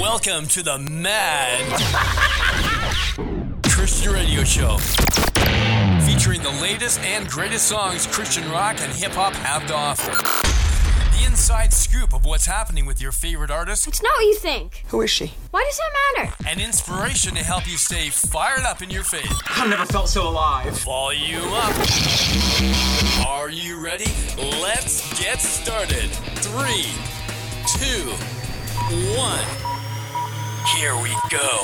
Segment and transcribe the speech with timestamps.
[0.00, 1.60] Welcome to the Mad
[3.68, 4.78] Christian Radio Show.
[6.06, 10.10] Featuring the latest and greatest songs Christian rock and hip hop have to offer.
[11.18, 13.86] The inside scoop of what's happening with your favorite artist.
[13.88, 14.84] It's not what you think.
[14.88, 15.34] Who is she?
[15.50, 16.34] Why does that matter?
[16.48, 19.30] And inspiration to help you stay fired up in your faith.
[19.50, 20.72] I've never felt so alive.
[20.78, 21.76] Volume up.
[23.28, 24.10] Are you ready?
[24.38, 26.08] Let's get started.
[26.40, 26.86] Three,
[27.76, 28.10] two,
[29.18, 29.59] one.
[30.66, 31.62] Here we go.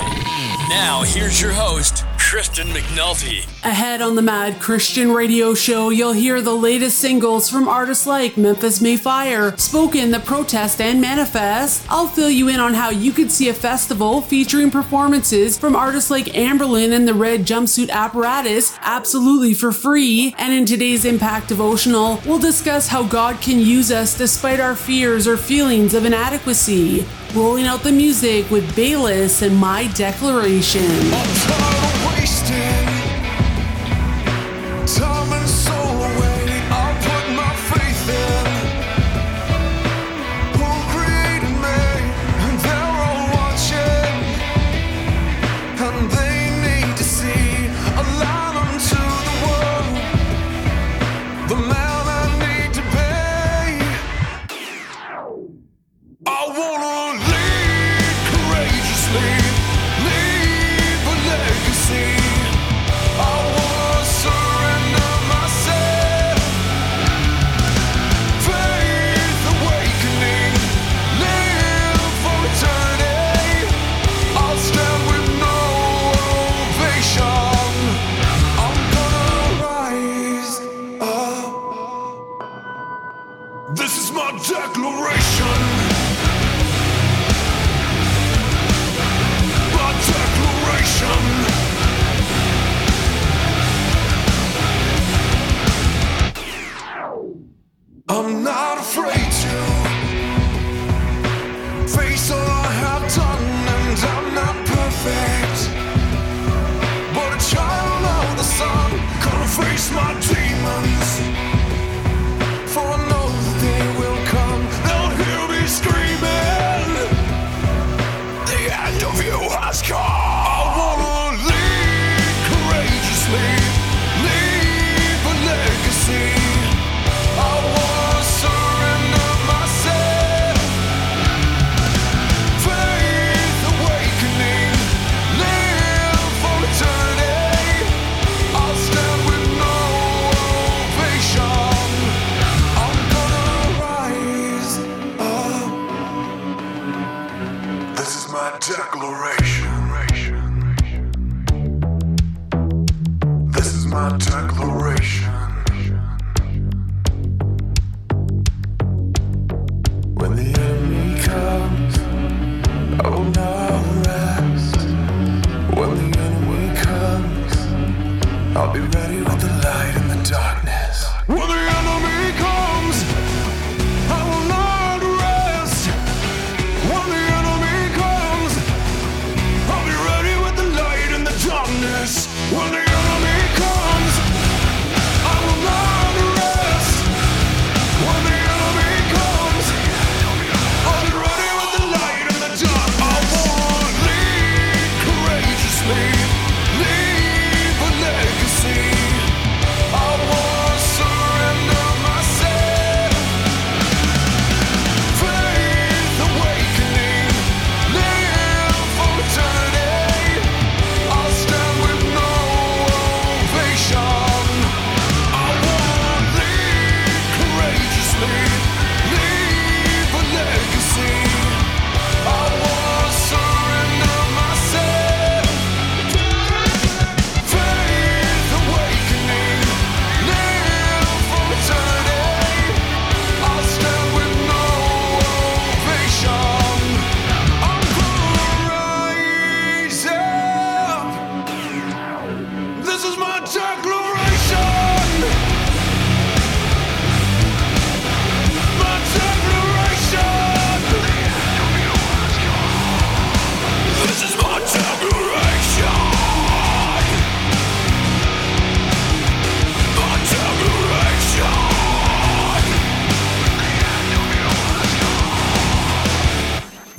[0.69, 3.47] Now, here's your host, Kristen McNulty.
[3.63, 8.37] Ahead on the Mad Christian Radio Show, you'll hear the latest singles from artists like
[8.39, 11.87] Memphis May Fire, Spoken, The Protest, and Manafest.
[11.91, 16.11] I'll fill you in on how you could see a festival featuring performances from artists
[16.11, 20.35] like Anberlin and the Red Jumpsuit Apparatus absolutely for free.
[20.39, 25.29] And in today's Impact Devotional, we'll discuss how God can use us despite our fears
[25.29, 27.07] or feelings of inadequacy.
[27.37, 30.81] Rolling out the music with Bayless and My Declaration.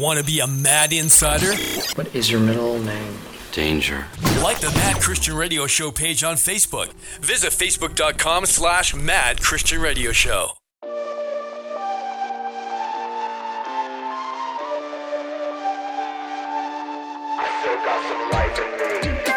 [0.08, 1.54] Want to be a mad insider?
[1.96, 3.18] What is your middle name?
[3.52, 4.06] Danger.
[4.42, 6.94] Like the Mad Christian Radio Show page on Facebook.
[7.20, 10.52] Visit facebook.com slash Mad Christian Radio Show.
[19.20, 19.37] I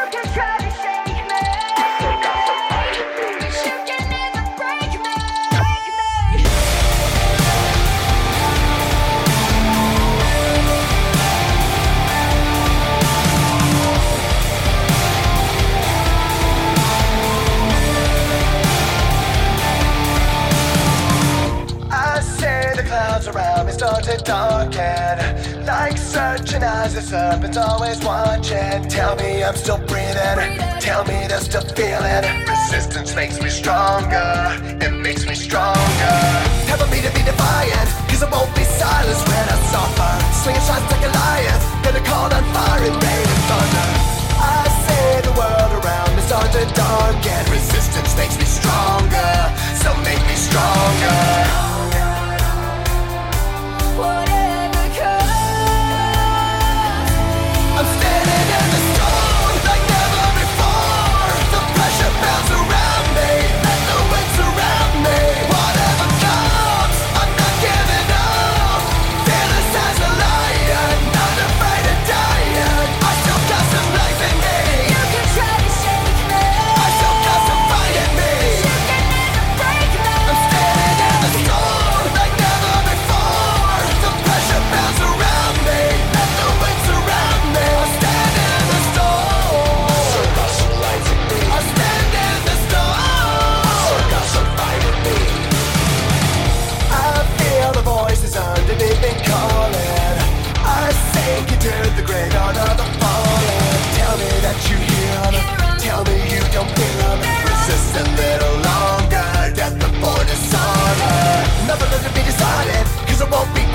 [24.30, 25.66] darken.
[25.66, 28.78] Like searching eyes, the serpent's always watching.
[28.88, 30.38] Tell me I'm still breathing.
[30.78, 32.24] Tell me there's still feeling.
[32.46, 34.30] Resistance makes me stronger.
[34.86, 36.18] It makes me stronger.
[36.68, 40.12] Tell me to be defiant, cause I won't be silenced when I suffer.
[40.40, 41.58] Swinging shots like a lion.
[41.82, 43.88] Gonna call on fire and rain and thunder.
[44.38, 47.42] I say the world around me starts to darken.
[47.50, 49.34] Resistance makes me stronger.
[49.82, 51.69] So make me stronger.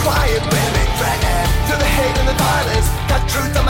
[0.05, 0.43] Quiet
[0.77, 1.37] they threaten.
[1.65, 2.87] Through the hate and the violence.
[3.09, 3.64] Got truth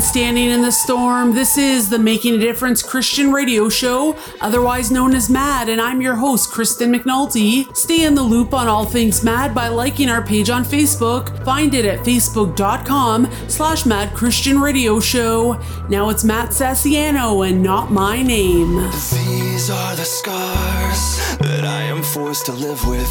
[0.00, 1.34] Standing in the Storm.
[1.34, 6.00] This is the Making a Difference Christian radio show, otherwise known as MAD, and I'm
[6.00, 7.74] your host, Kristen McNulty.
[7.76, 11.44] Stay in the loop on all things MAD by liking our page on Facebook.
[11.44, 15.60] Find it at facebook.com slash Mad Christian Radio Show.
[15.88, 18.76] Now it's Matt Sassiano and not my name.
[18.76, 23.10] These are the scars that I am forced to live with.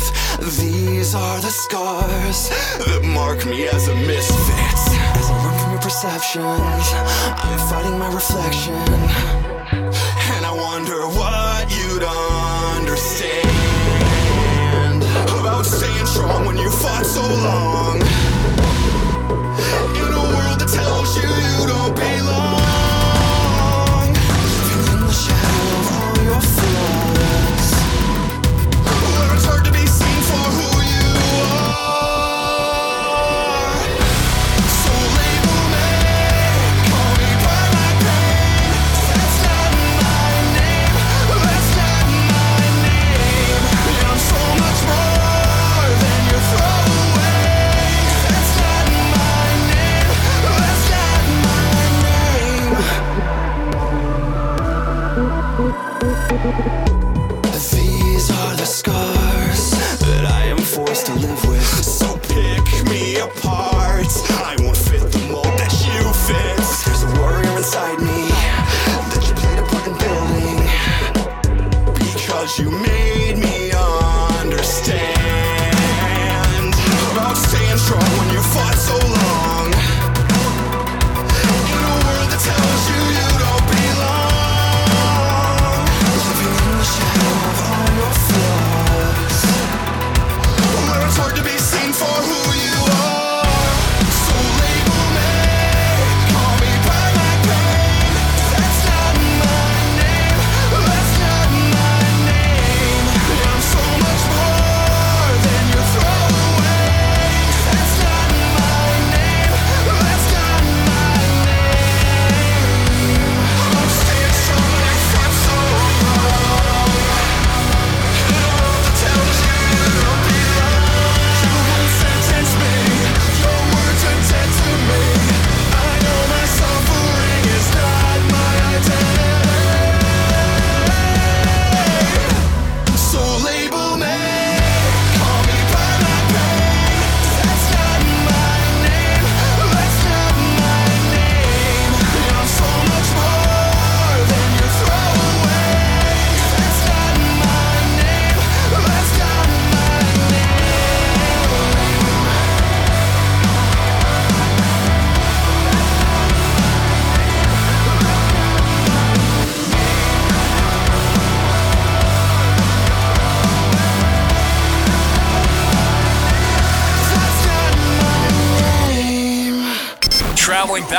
[0.59, 2.49] These are the scars
[2.79, 4.94] that mark me as a misfit
[5.95, 6.43] perceptions.
[6.43, 8.73] I'm fighting my reflection.
[8.73, 12.03] And I wonder what you'd
[12.75, 13.47] understand
[15.39, 18.01] about staying strong when you fought so long.
[19.95, 22.64] In a world that tells you you don't belong.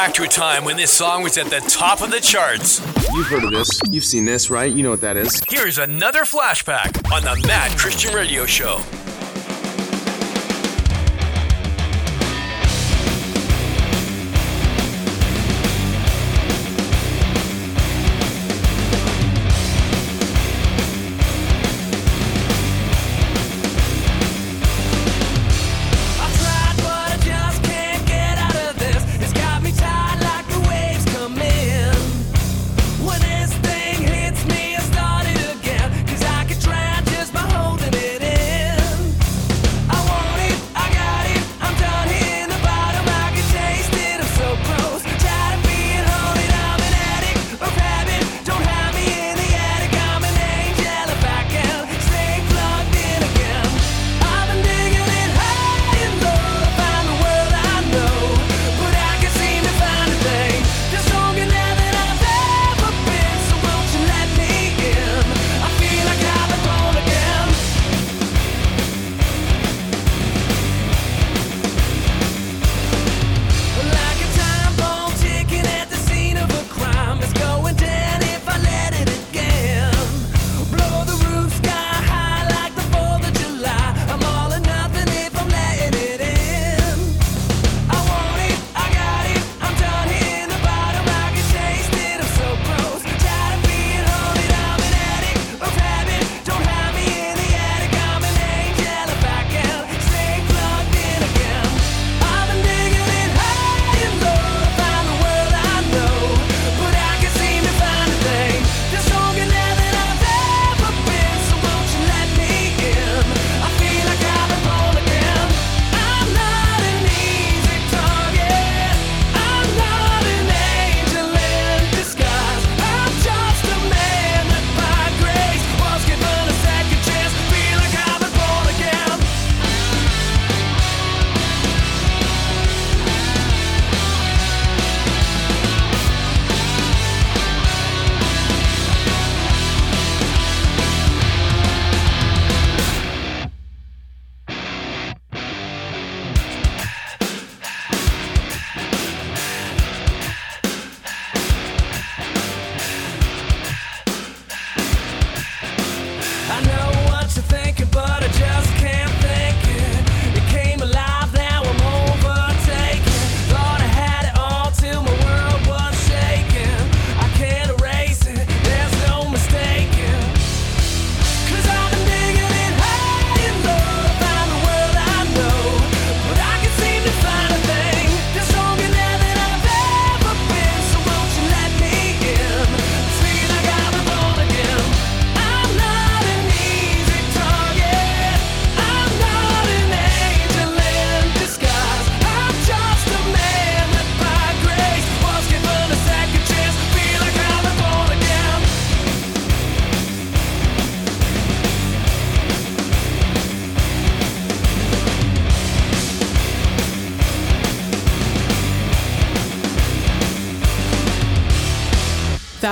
[0.06, 2.78] back to a time when this song was at the top of the charts.
[3.12, 3.68] You've heard of this.
[3.90, 4.72] You've seen this, right?
[4.72, 5.42] You know what that is.
[5.48, 8.80] Here's another flashback on the Mad Christian Radio Show.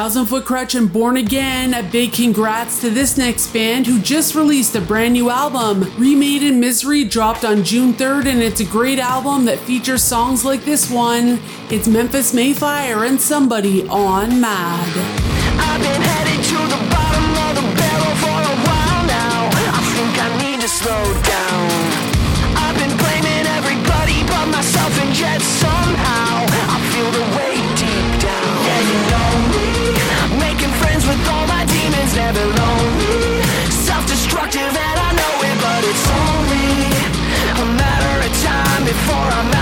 [0.04, 4.34] Thousand Foot Krutch and Born Again, a big congrats to this next band who just
[4.34, 5.90] released a brand new album.
[5.96, 10.44] Remade in Misery dropped on June 3rd, and it's a great album that features songs
[10.44, 11.40] like this one.
[11.70, 15.24] It's Memphis May Fire and Somebody on Mad.
[39.06, 39.53] for a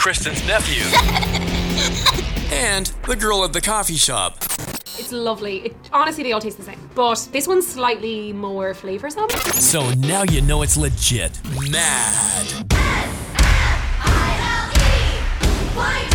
[0.00, 0.82] Kristen's nephew.
[2.56, 4.38] and the girl at the coffee shop.
[4.98, 5.58] It's lovely.
[5.58, 6.78] It, honestly, they all taste the same.
[6.94, 9.30] But this one's slightly more flavoursome.
[9.52, 11.38] So now you know it's legit.
[11.70, 12.66] Mad.
[15.74, 16.09] know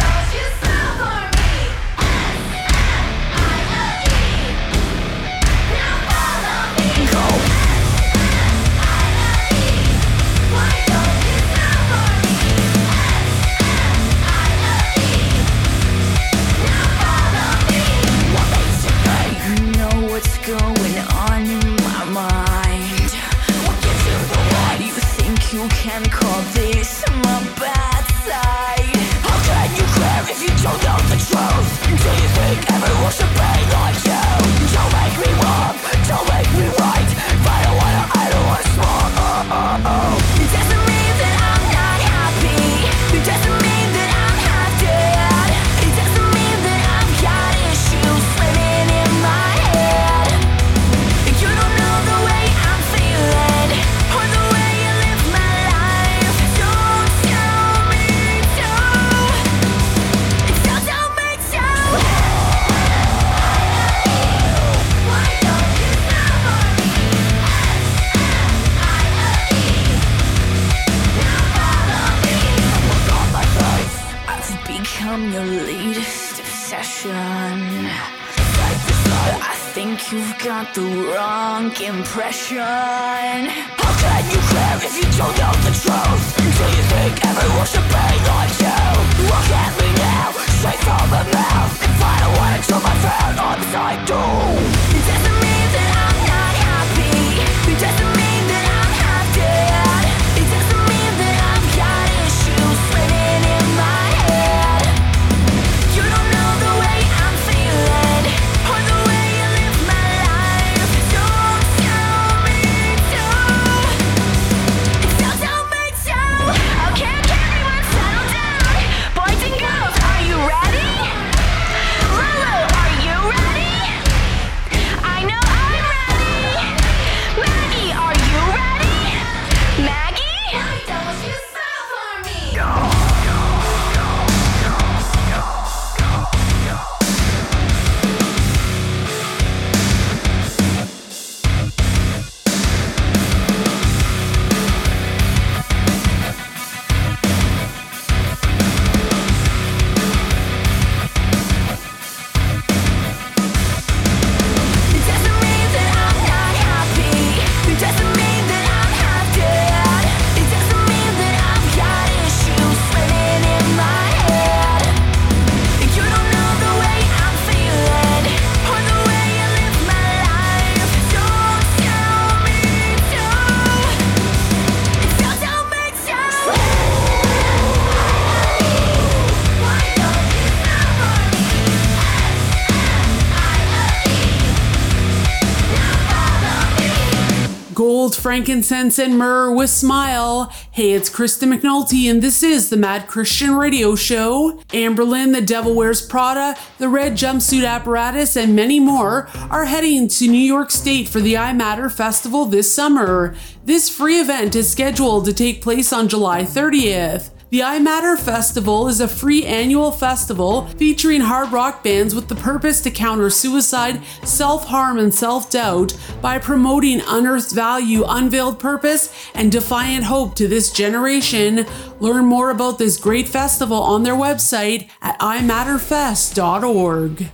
[188.06, 190.54] Gold, frankincense, and myrrh with smile.
[190.70, 194.62] Hey, it's Kristen McNulty, and this is the Mad Christian Radio Show.
[194.70, 200.28] Anberlin, The Devil Wears Prada, The Red Jumpsuit Apparatus, and many more are heading to
[200.28, 203.34] New York State for the I Matter Festival this summer.
[203.64, 207.32] This free event is scheduled to take place on July 30th.
[207.52, 212.36] The I Matter Festival is a free annual festival featuring hard rock bands with the
[212.36, 219.14] purpose to counter suicide, self harm, and self doubt by promoting unearthed value, unveiled purpose,
[219.36, 221.68] and defiant hope to this generation.
[222.00, 227.30] Learn more about this great festival on their website at imatterfest.org.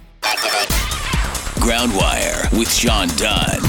[1.62, 3.62] Groundwire with Sean Dunn.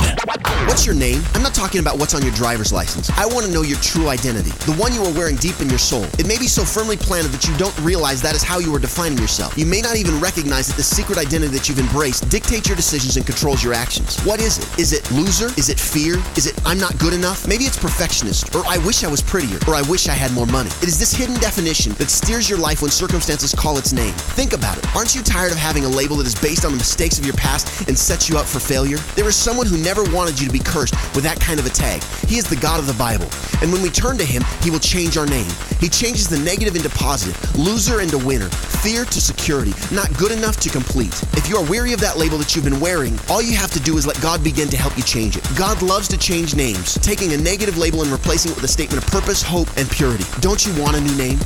[0.66, 1.20] What's your name?
[1.34, 3.10] I'm not talking about what's on your driver's license.
[3.10, 5.78] I want to know your true identity, the one you are wearing deep in your
[5.78, 6.04] soul.
[6.18, 8.78] It may be so firmly planted that you don't realize that is how you are
[8.78, 9.58] defining yourself.
[9.58, 13.18] You may not even recognize that the secret identity that you've embraced dictates your decisions
[13.18, 14.18] and controls your actions.
[14.24, 14.78] What is it?
[14.78, 15.48] Is it loser?
[15.58, 16.16] Is it fear?
[16.34, 17.46] Is it I'm not good enough?
[17.46, 20.46] Maybe it's perfectionist, or I wish I was prettier, or I wish I had more
[20.46, 20.70] money.
[20.80, 24.14] It is this hidden definition that steers your life when circumstances call its name.
[24.32, 24.96] Think about it.
[24.96, 27.36] Aren't you tired of having a label that is based on the mistakes of your
[27.36, 28.98] past and sets you up for failure?
[29.16, 31.70] There is someone who never wanted you to be cursed with that kind of a
[31.70, 32.02] tag.
[32.28, 33.28] He is the God of the Bible.
[33.60, 35.50] And when we turn to Him, He will change our name.
[35.80, 40.58] He changes the negative into positive, loser into winner, fear to security, not good enough
[40.60, 41.12] to complete.
[41.34, 43.80] If you are weary of that label that you've been wearing, all you have to
[43.80, 45.48] do is let God begin to help you change it.
[45.56, 49.02] God loves to change names, taking a negative label and replacing it with a statement
[49.02, 50.24] of purpose, hope, and purity.
[50.40, 51.38] Don't you want a new name?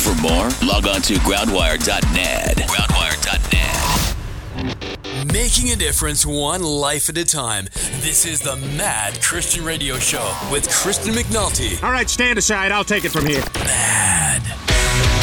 [0.00, 2.56] For more, log on to groundwire.net.
[2.56, 4.19] Groundwire.net.
[5.32, 7.66] Making a difference one life at a time.
[8.00, 11.82] This is the Mad Christian Radio Show with Kristen McNulty.
[11.82, 12.72] All right, stand aside.
[12.72, 13.42] I'll take it from here.
[13.54, 15.19] Mad.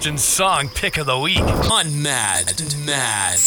[0.00, 1.40] Here's Kristen's song pick of the week
[1.70, 3.38] on Mad Mad.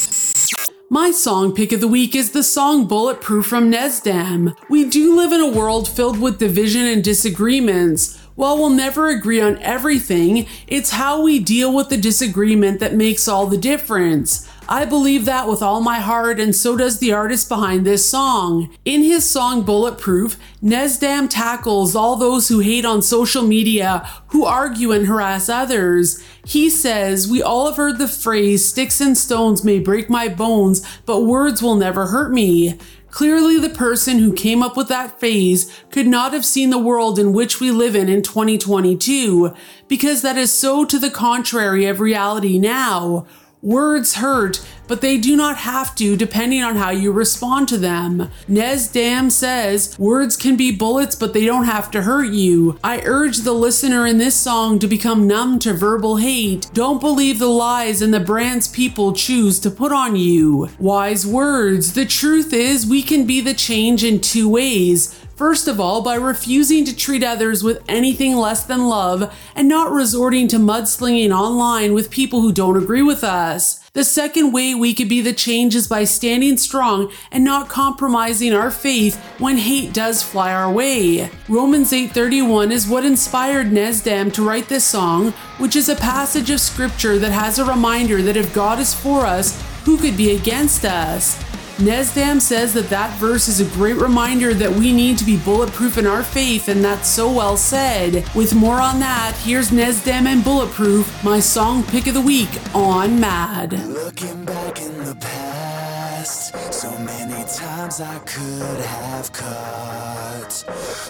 [0.88, 4.56] My song pick of the week is the song Bulletproof from Nesdam.
[4.70, 8.20] We do live in a world filled with division and disagreements.
[8.36, 13.28] While we'll never agree on everything, it's how we deal with the disagreement that makes
[13.28, 14.48] all the difference.
[14.68, 18.74] I believe that with all my heart, and so does the artist behind this song.
[18.86, 24.92] In his song Bulletproof, Nesdam tackles all those who hate on social media, who argue
[24.92, 26.24] and harass others.
[26.46, 30.82] He says, We all have heard the phrase, sticks and stones may break my bones,
[31.06, 32.78] but words will never hurt me.
[33.14, 37.20] Clearly, the person who came up with that phrase could not have seen the world
[37.20, 39.54] in which we live in in 2022,
[39.88, 43.28] because that is so to the contrary of reality now.
[43.64, 44.60] Words hurt,
[44.90, 48.30] but they do not have to depending on how you respond to them.
[48.46, 52.78] Nesdam says, words can be bullets, but they don't have to hurt you.
[52.84, 56.70] I urge the listener in this song to become numb to verbal hate.
[56.74, 60.68] Don't believe the lies and the brands people choose to put on you.
[60.78, 61.94] Wise words.
[61.94, 65.18] The truth is, we can be the change in two ways.
[65.36, 69.92] First of all, by refusing to treat others with anything less than love and not
[69.92, 73.80] resorting to mudslinging online with people who don't agree with us.
[73.94, 78.54] The second way we could be the change is by standing strong and not compromising
[78.54, 81.32] our faith when hate does fly our way.
[81.50, 86.62] Romans 8:31 is what inspired Nesdam to write this song, which is a passage of
[86.62, 90.86] scripture that has a reminder that if God is for us, who could be against
[90.86, 91.38] us?
[91.78, 95.98] Nesdam says that that verse is a great reminder that we need to be bulletproof
[95.98, 98.24] in our faith, and that's so well said.
[98.36, 103.20] With more on that, here's Nesdam and Bulletproof, my song pick of the week on
[103.20, 103.74] Mad.
[103.88, 110.64] Looking back in the past, so many times I could have cut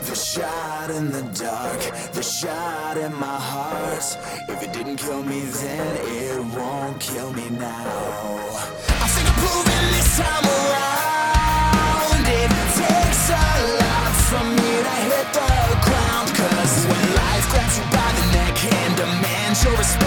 [0.07, 1.81] the shot in the dark,
[2.13, 4.17] the shot in my heart.
[4.47, 8.82] If it didn't kill me then, it won't kill me now.
[19.63, 20.02] Your respect,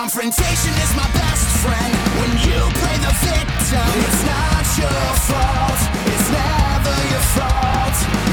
[0.00, 3.82] Confrontation is my best friend when you play the victim.
[4.06, 8.27] It's not your fault, it's never your fault.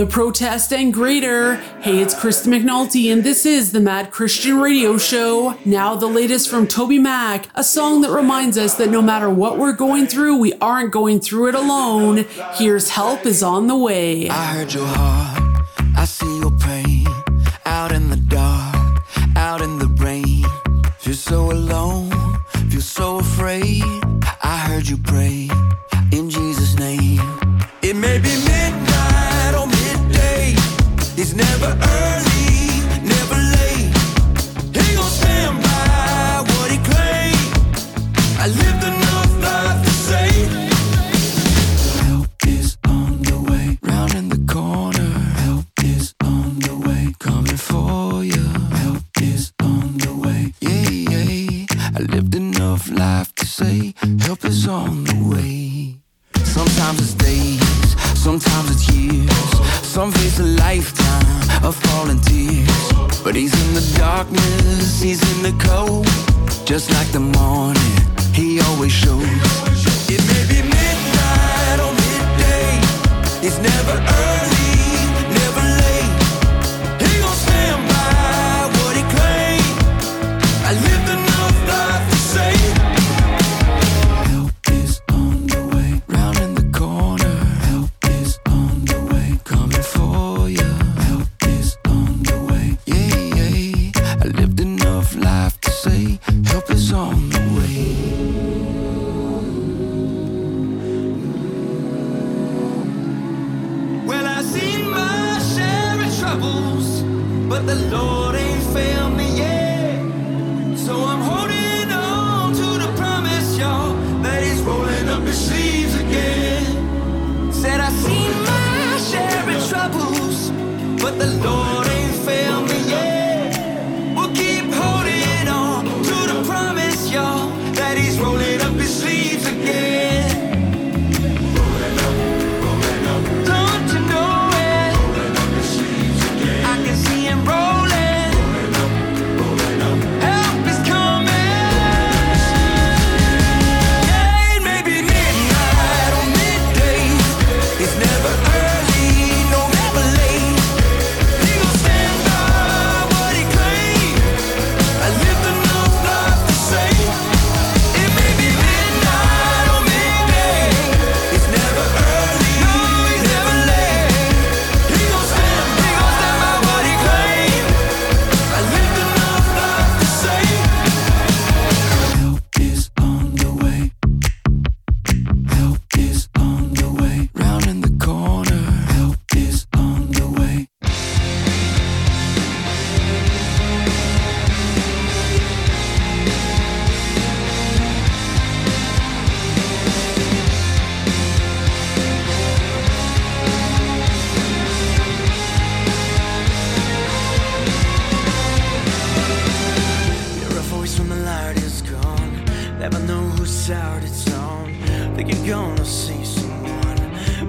[0.00, 1.56] the protest and greater.
[1.82, 5.58] Hey, it's Kristen McNulty, and this is the Mad Christian Radio Show.
[5.66, 9.74] Now, the latest from TobyMac, a song that reminds us that no matter what we're
[9.74, 12.24] going through, we aren't going through it alone.
[12.54, 14.30] Here's help is on the way.
[14.30, 15.19] I heard your heart.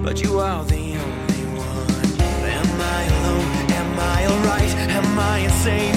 [0.02, 2.20] but you are the only one.
[2.20, 3.70] Am I alone?
[3.70, 4.74] Am I alright?
[4.90, 5.91] Am I insane?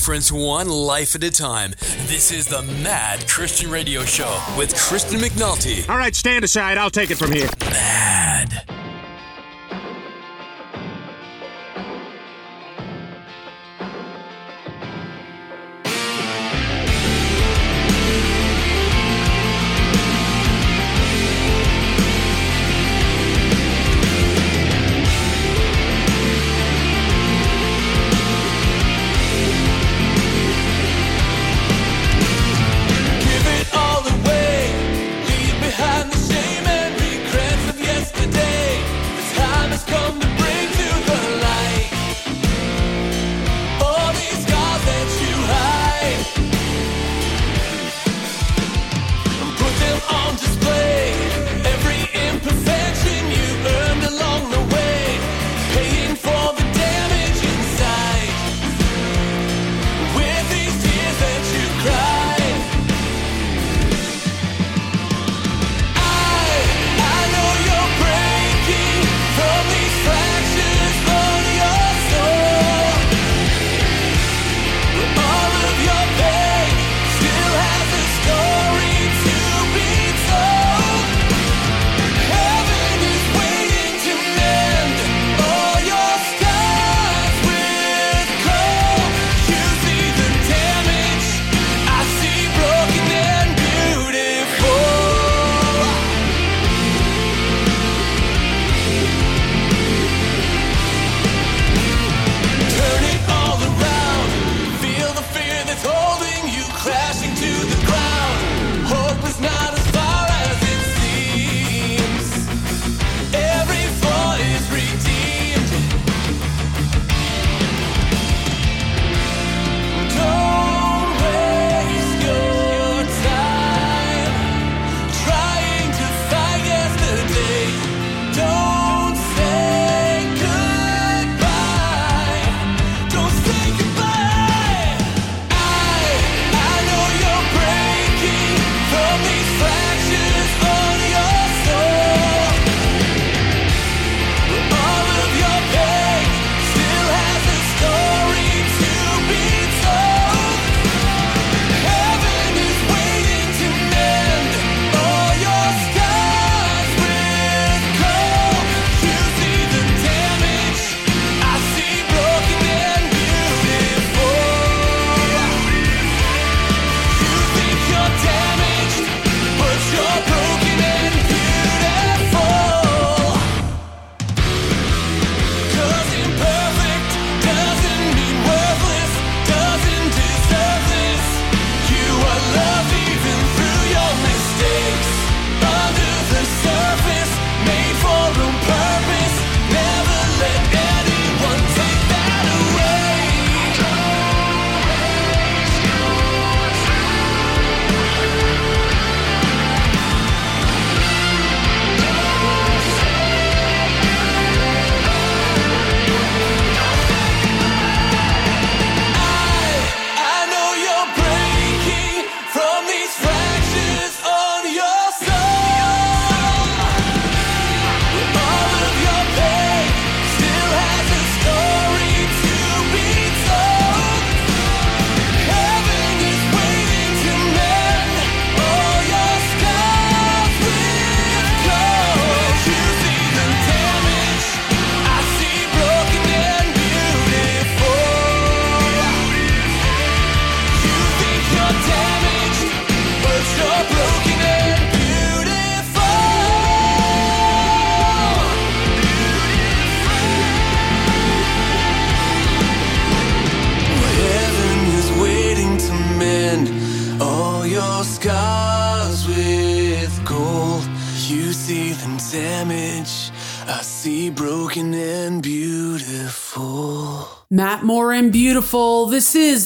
[0.00, 1.74] difference one life at a time.
[2.06, 5.86] This is the Mad Christian Radio Show with Kristen McNulty.
[5.90, 6.78] All right, stand aside.
[6.78, 7.50] I'll take it from here.
[7.60, 8.09] Mad.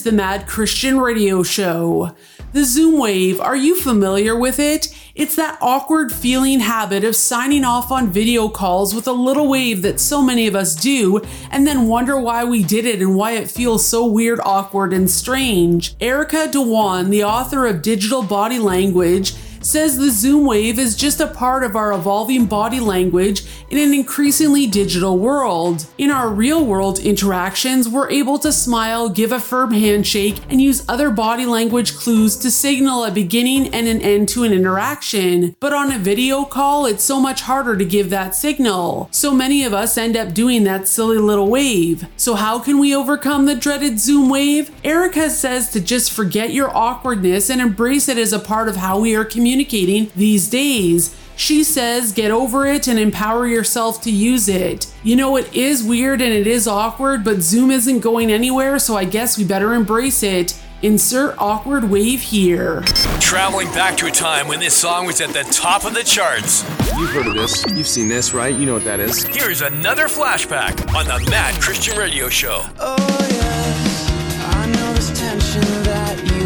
[0.05, 2.15] The Mad Christian Radio Show.
[2.53, 4.95] The Zoom Wave, are you familiar with it?
[5.15, 9.81] It's that awkward feeling habit of signing off on video calls with a little wave
[9.81, 13.31] that so many of us do, and then wonder why we did it and why
[13.31, 15.95] it feels so weird, awkward, and strange.
[15.99, 19.33] Erica Dhawan, the author of Digital Body Language,
[19.65, 23.95] says the Zoom wave is just a part of our evolving body language in an
[23.95, 25.87] increasingly digital world.
[25.97, 30.87] In our real world interactions, we're able to smile, give a firm handshake, and use
[30.87, 35.55] other body language clues to signal a beginning and an end to an interaction.
[35.59, 39.09] But on a video call, it's so much harder to give that signal.
[39.11, 42.07] So many of us end up doing that silly little wave.
[42.17, 44.69] So, how can we overcome the dreaded Zoom wave?
[44.83, 48.99] Erica says to just forget your awkwardness and embrace it as a part of how
[48.99, 51.15] we are communicating these days.
[51.37, 54.87] She says, get over it and empower yourself to use it.
[55.03, 58.95] You know, it is weird and it is awkward, but Zoom isn't going anywhere, so
[58.95, 60.57] I guess we better embrace it.
[60.81, 62.81] Insert awkward wave here.
[63.19, 66.63] Traveling back to a time when this song was at the top of the charts.
[66.97, 67.65] You've heard of this.
[67.71, 68.55] You've seen this, right?
[68.55, 69.23] You know what that is.
[69.23, 72.61] Here's another flashback on the Mad Christian Radio Show.
[72.79, 76.44] Oh yes, I know this tension that you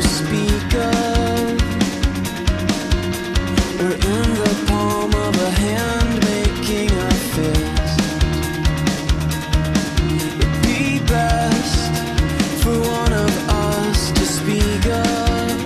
[14.13, 15.57] to speak up,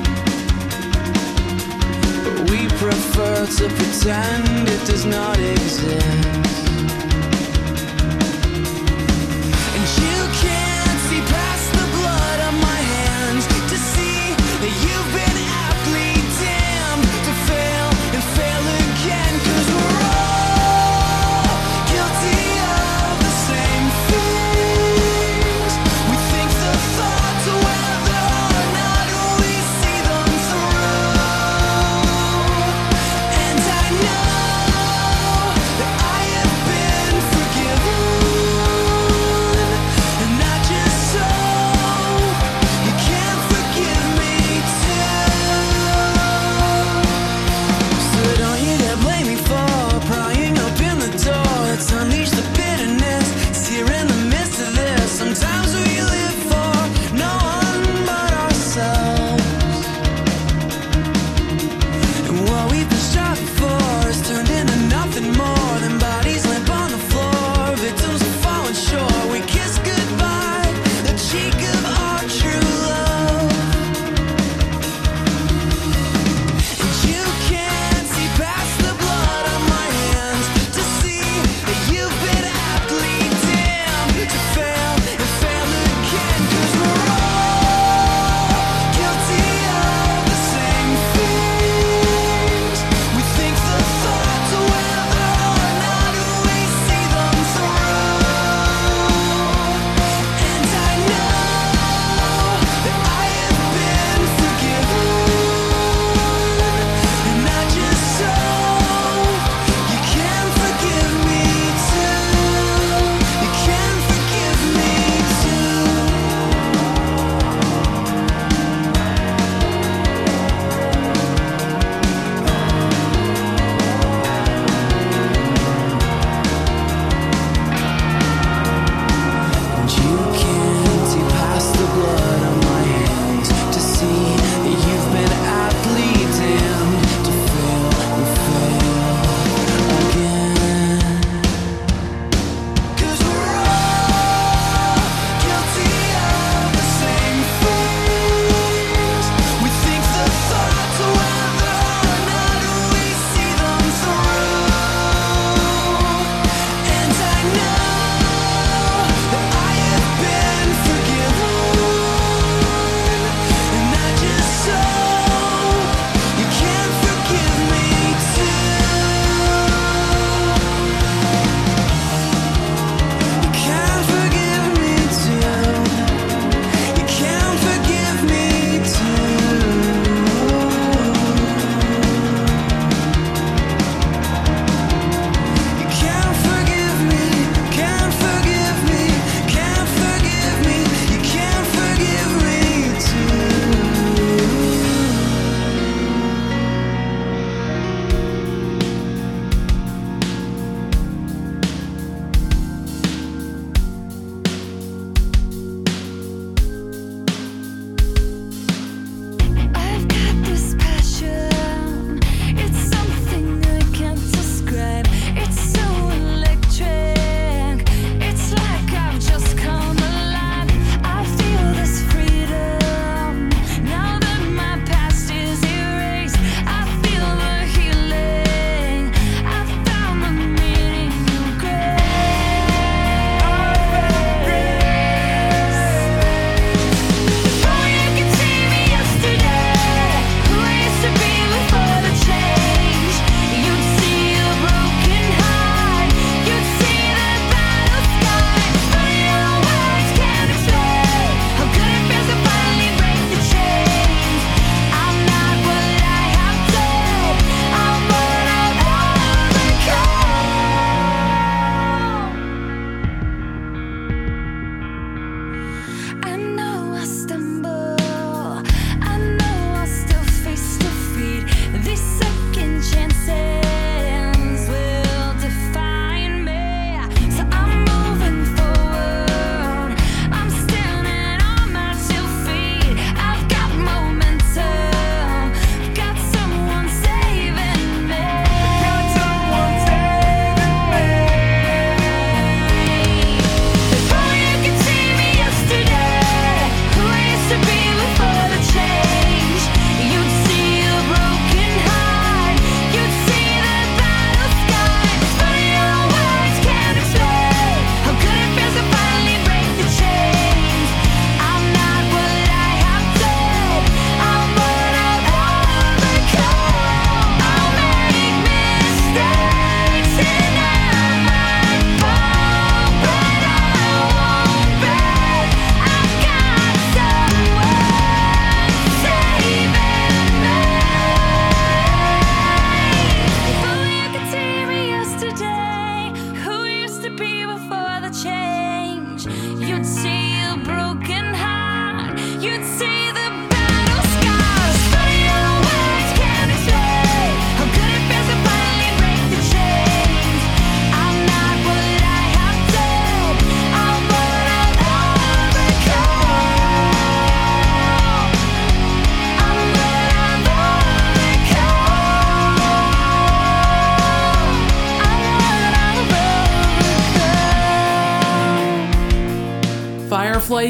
[2.23, 6.32] but we prefer to pretend it does not exist.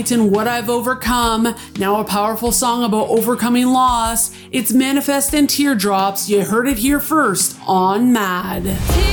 [0.03, 1.55] light and what I've overcome.
[1.77, 4.31] Now a powerful song about overcoming loss.
[4.51, 6.29] It's Manafest and Teardrops.
[6.29, 9.12] You heard it here first on Mad.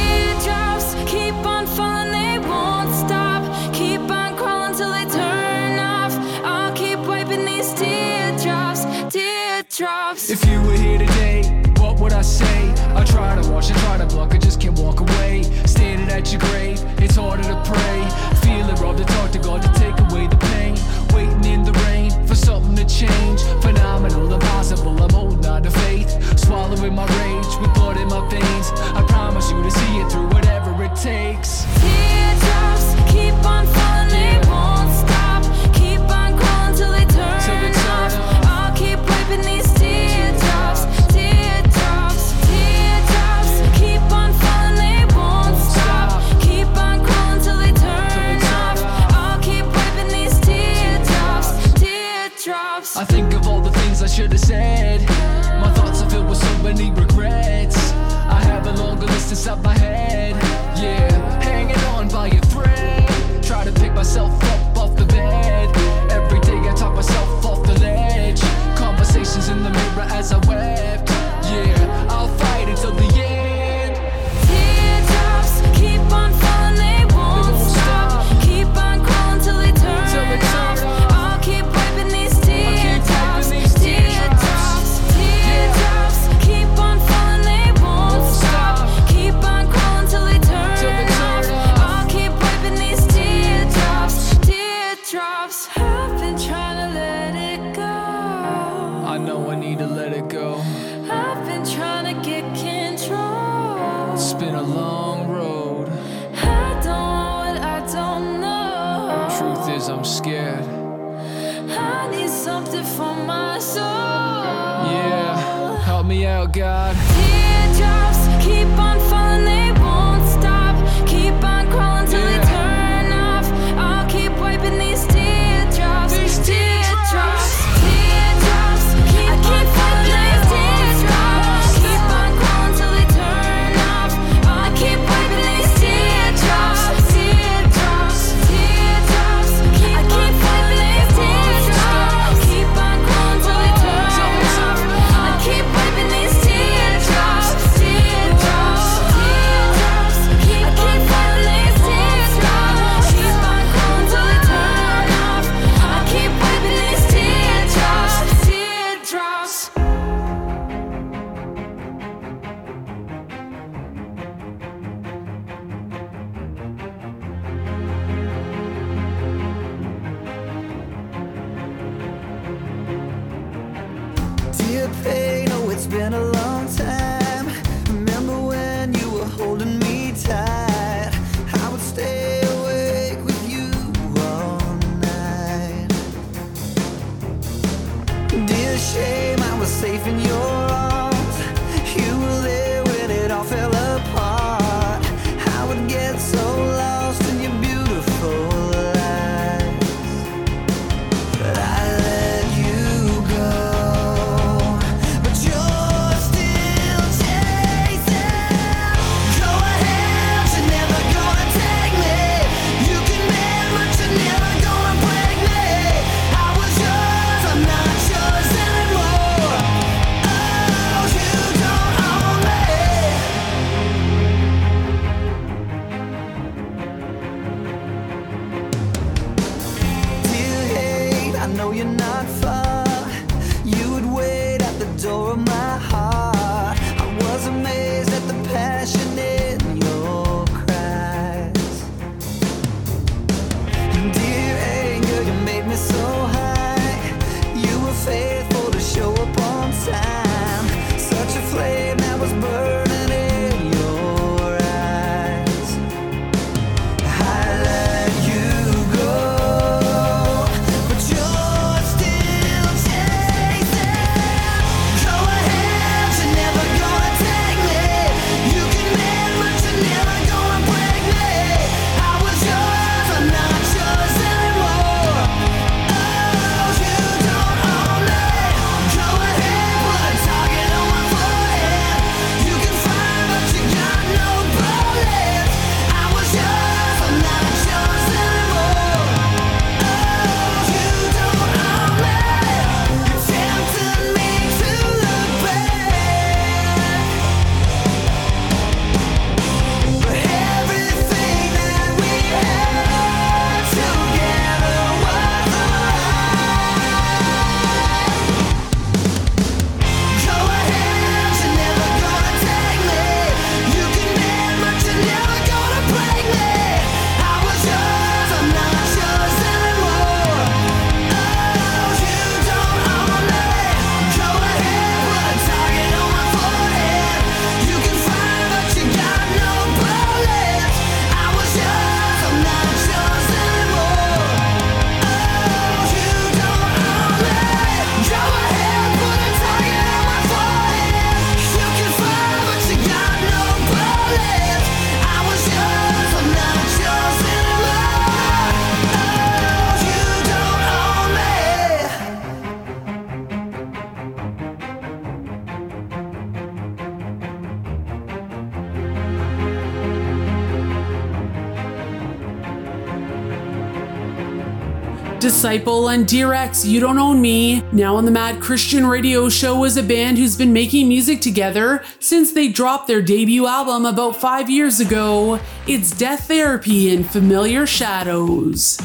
[365.40, 367.62] Disciple and Dear Ex, You Don't Own Me.
[367.72, 371.82] Now on the Mad Christian Radio Show is a band who's been making music together
[371.98, 375.40] since they dropped their debut album about five years ago.
[375.66, 378.76] It's Death Therapy and Familiar Shadows.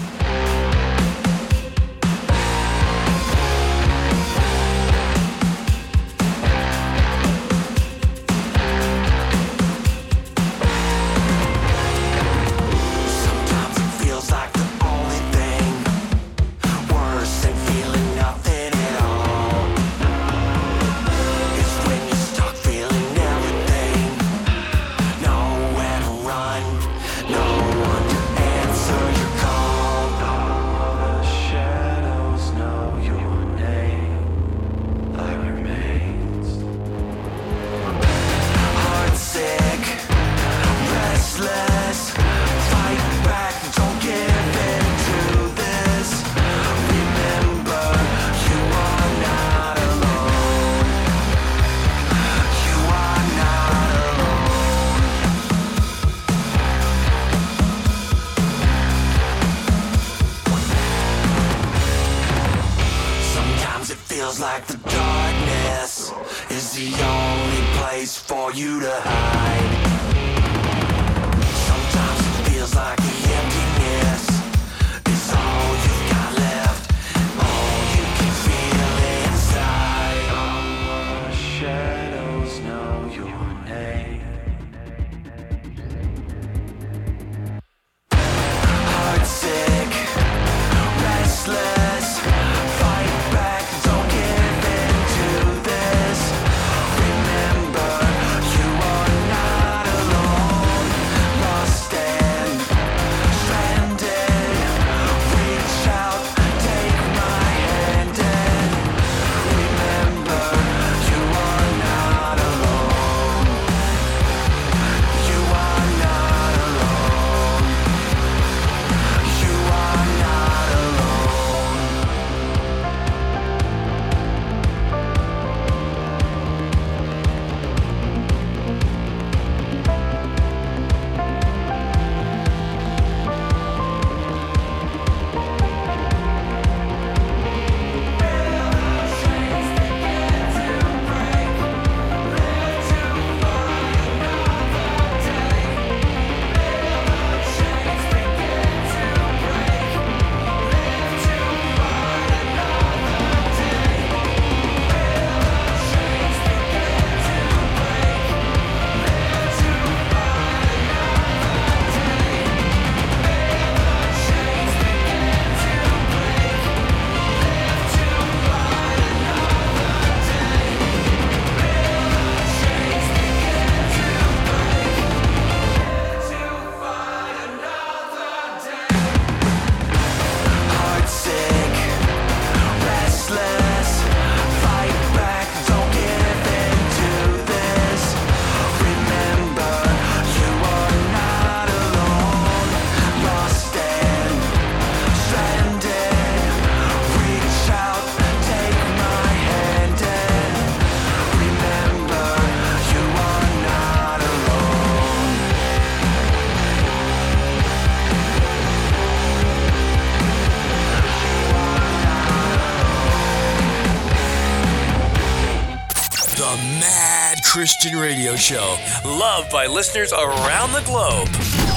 [217.65, 221.27] Christian radio show, loved by listeners around the globe.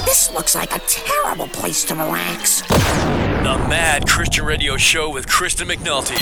[0.05, 2.61] This looks like a terrible place to relax.
[2.61, 6.19] The Mad Christian Radio Show with Kristen McNulty.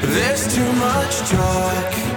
[0.00, 2.07] There's too much talk.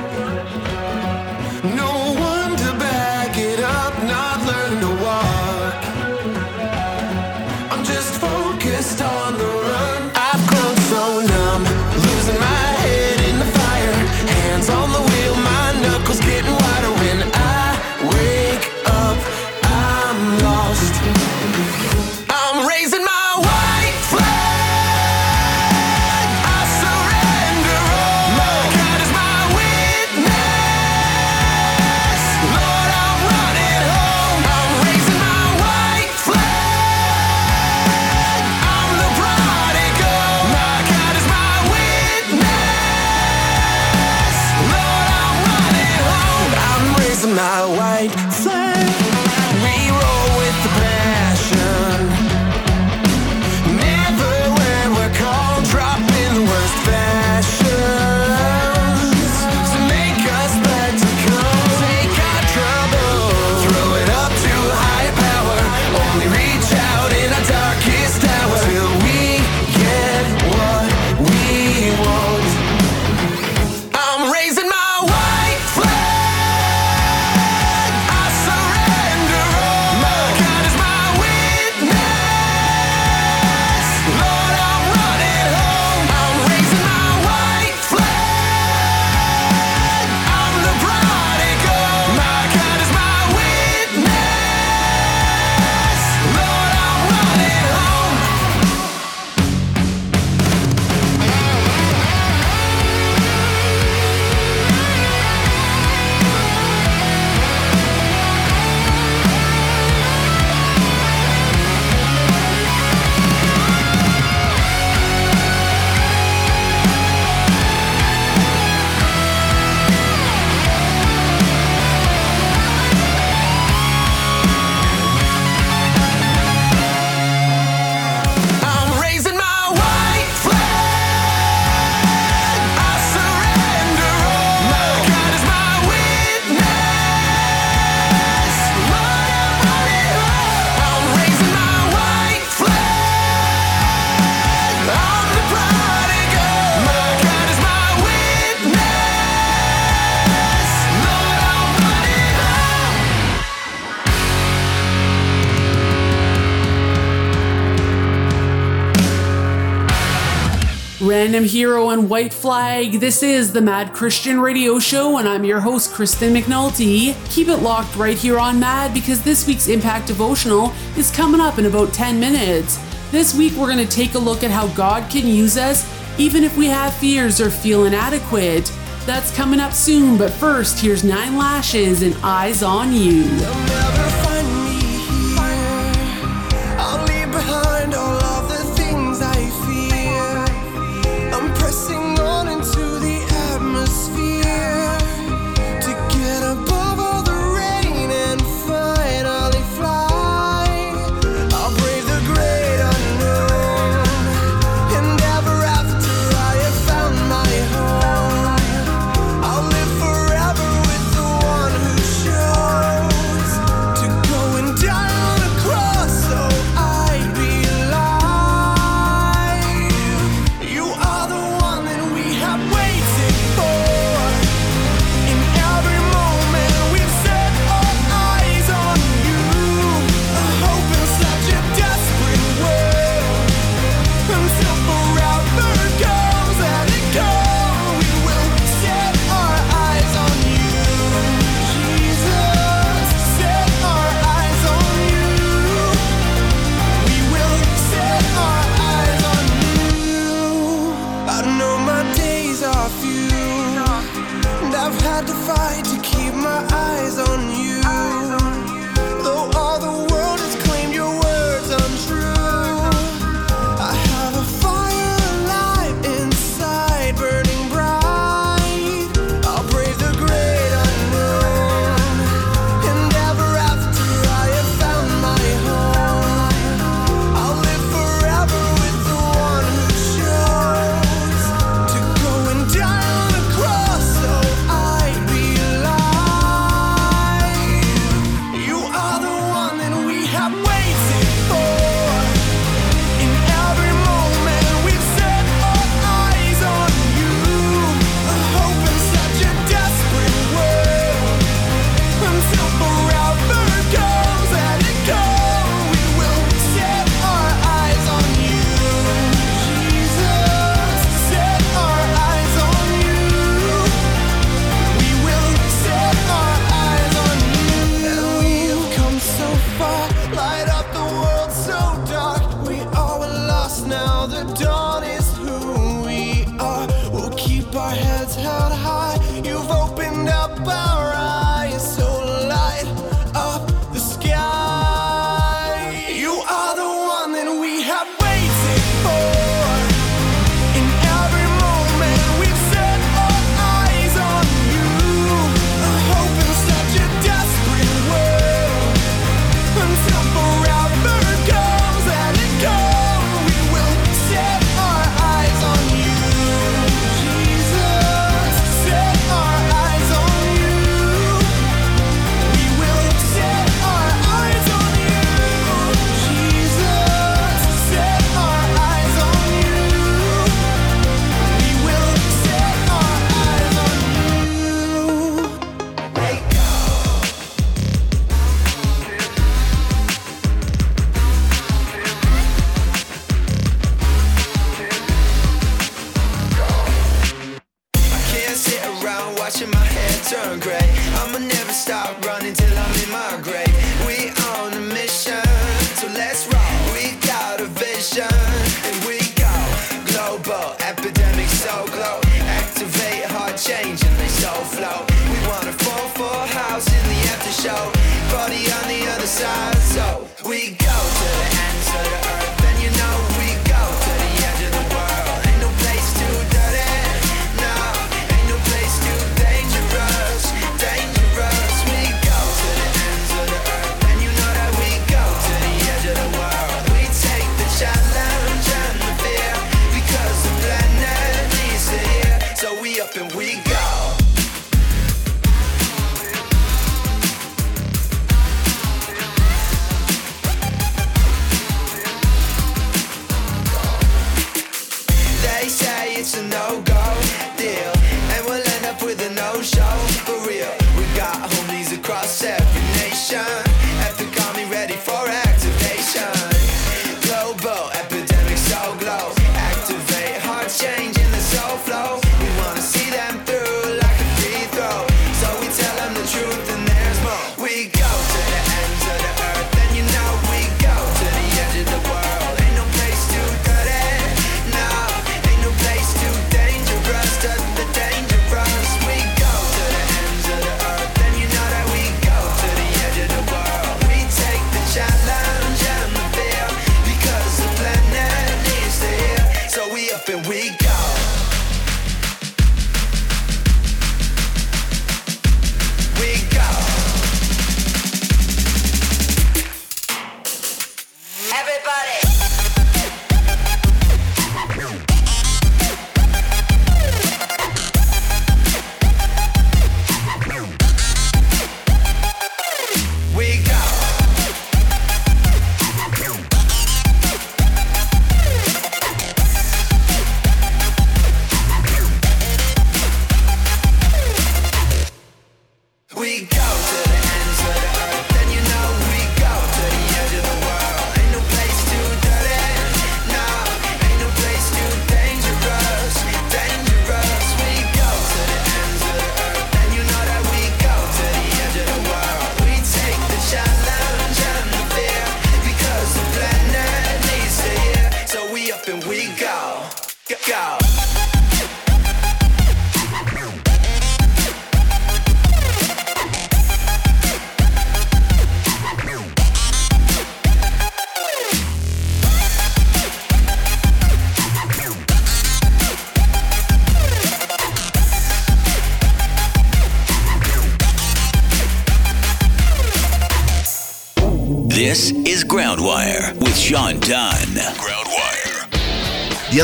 [162.90, 167.14] This is the Mad Christian Radio Show, and I'm your host, Kristen McNulty.
[167.30, 171.60] Keep it locked right here on Mad because this week's Impact Devotional is coming up
[171.60, 172.80] in about 10 minutes.
[173.12, 175.88] This week, we're going to take a look at how God can use us
[176.20, 178.74] even if we have fears or feel inadequate.
[179.06, 183.26] That's coming up soon, but first, here's Nine Lashes and Eyes on You.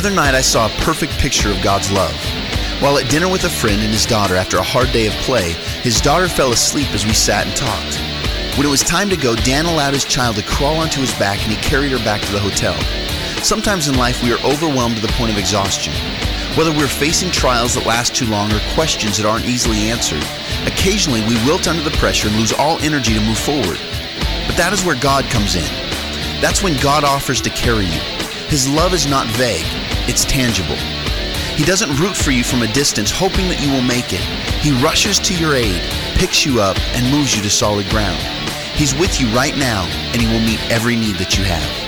[0.08, 2.16] Other night, I saw a perfect picture of God's love.
[2.80, 5.52] While at dinner with a friend and his daughter after a hard day of play,
[5.84, 8.00] his daughter fell asleep as we sat and talked.
[8.58, 11.44] When it was time to go, Dan allowed his child to crawl onto his back
[11.44, 12.74] and he carried her back to the hotel.
[13.44, 15.92] Sometimes in life, we are overwhelmed to the point of exhaustion.
[16.56, 20.24] Whether we're facing trials that last too long or questions that aren't easily answered,
[20.66, 23.80] occasionally we wilt under the pressure and lose all energy to move forward.
[24.48, 25.68] But that is where God comes in.
[26.40, 28.00] That's when God offers to carry you.
[28.48, 29.66] His love is not vague,
[30.08, 30.76] it's tangible.
[31.58, 34.22] He doesn't root for you from a distance, hoping that you will make it.
[34.62, 35.82] He rushes to your aid,
[36.16, 38.22] picks you up, and moves you to solid ground.
[38.76, 41.88] He's with you right now, and He will meet every need that you have.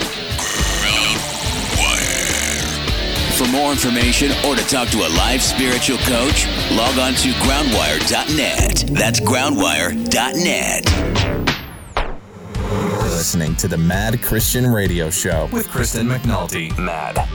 [3.38, 8.86] For more information or to talk to a live spiritual coach, log on to groundwire.net.
[8.92, 10.84] That's groundwire.net.
[12.58, 16.76] You're listening to the Mad Christian Radio Show with Kristen McNulty.
[16.80, 17.29] Mad.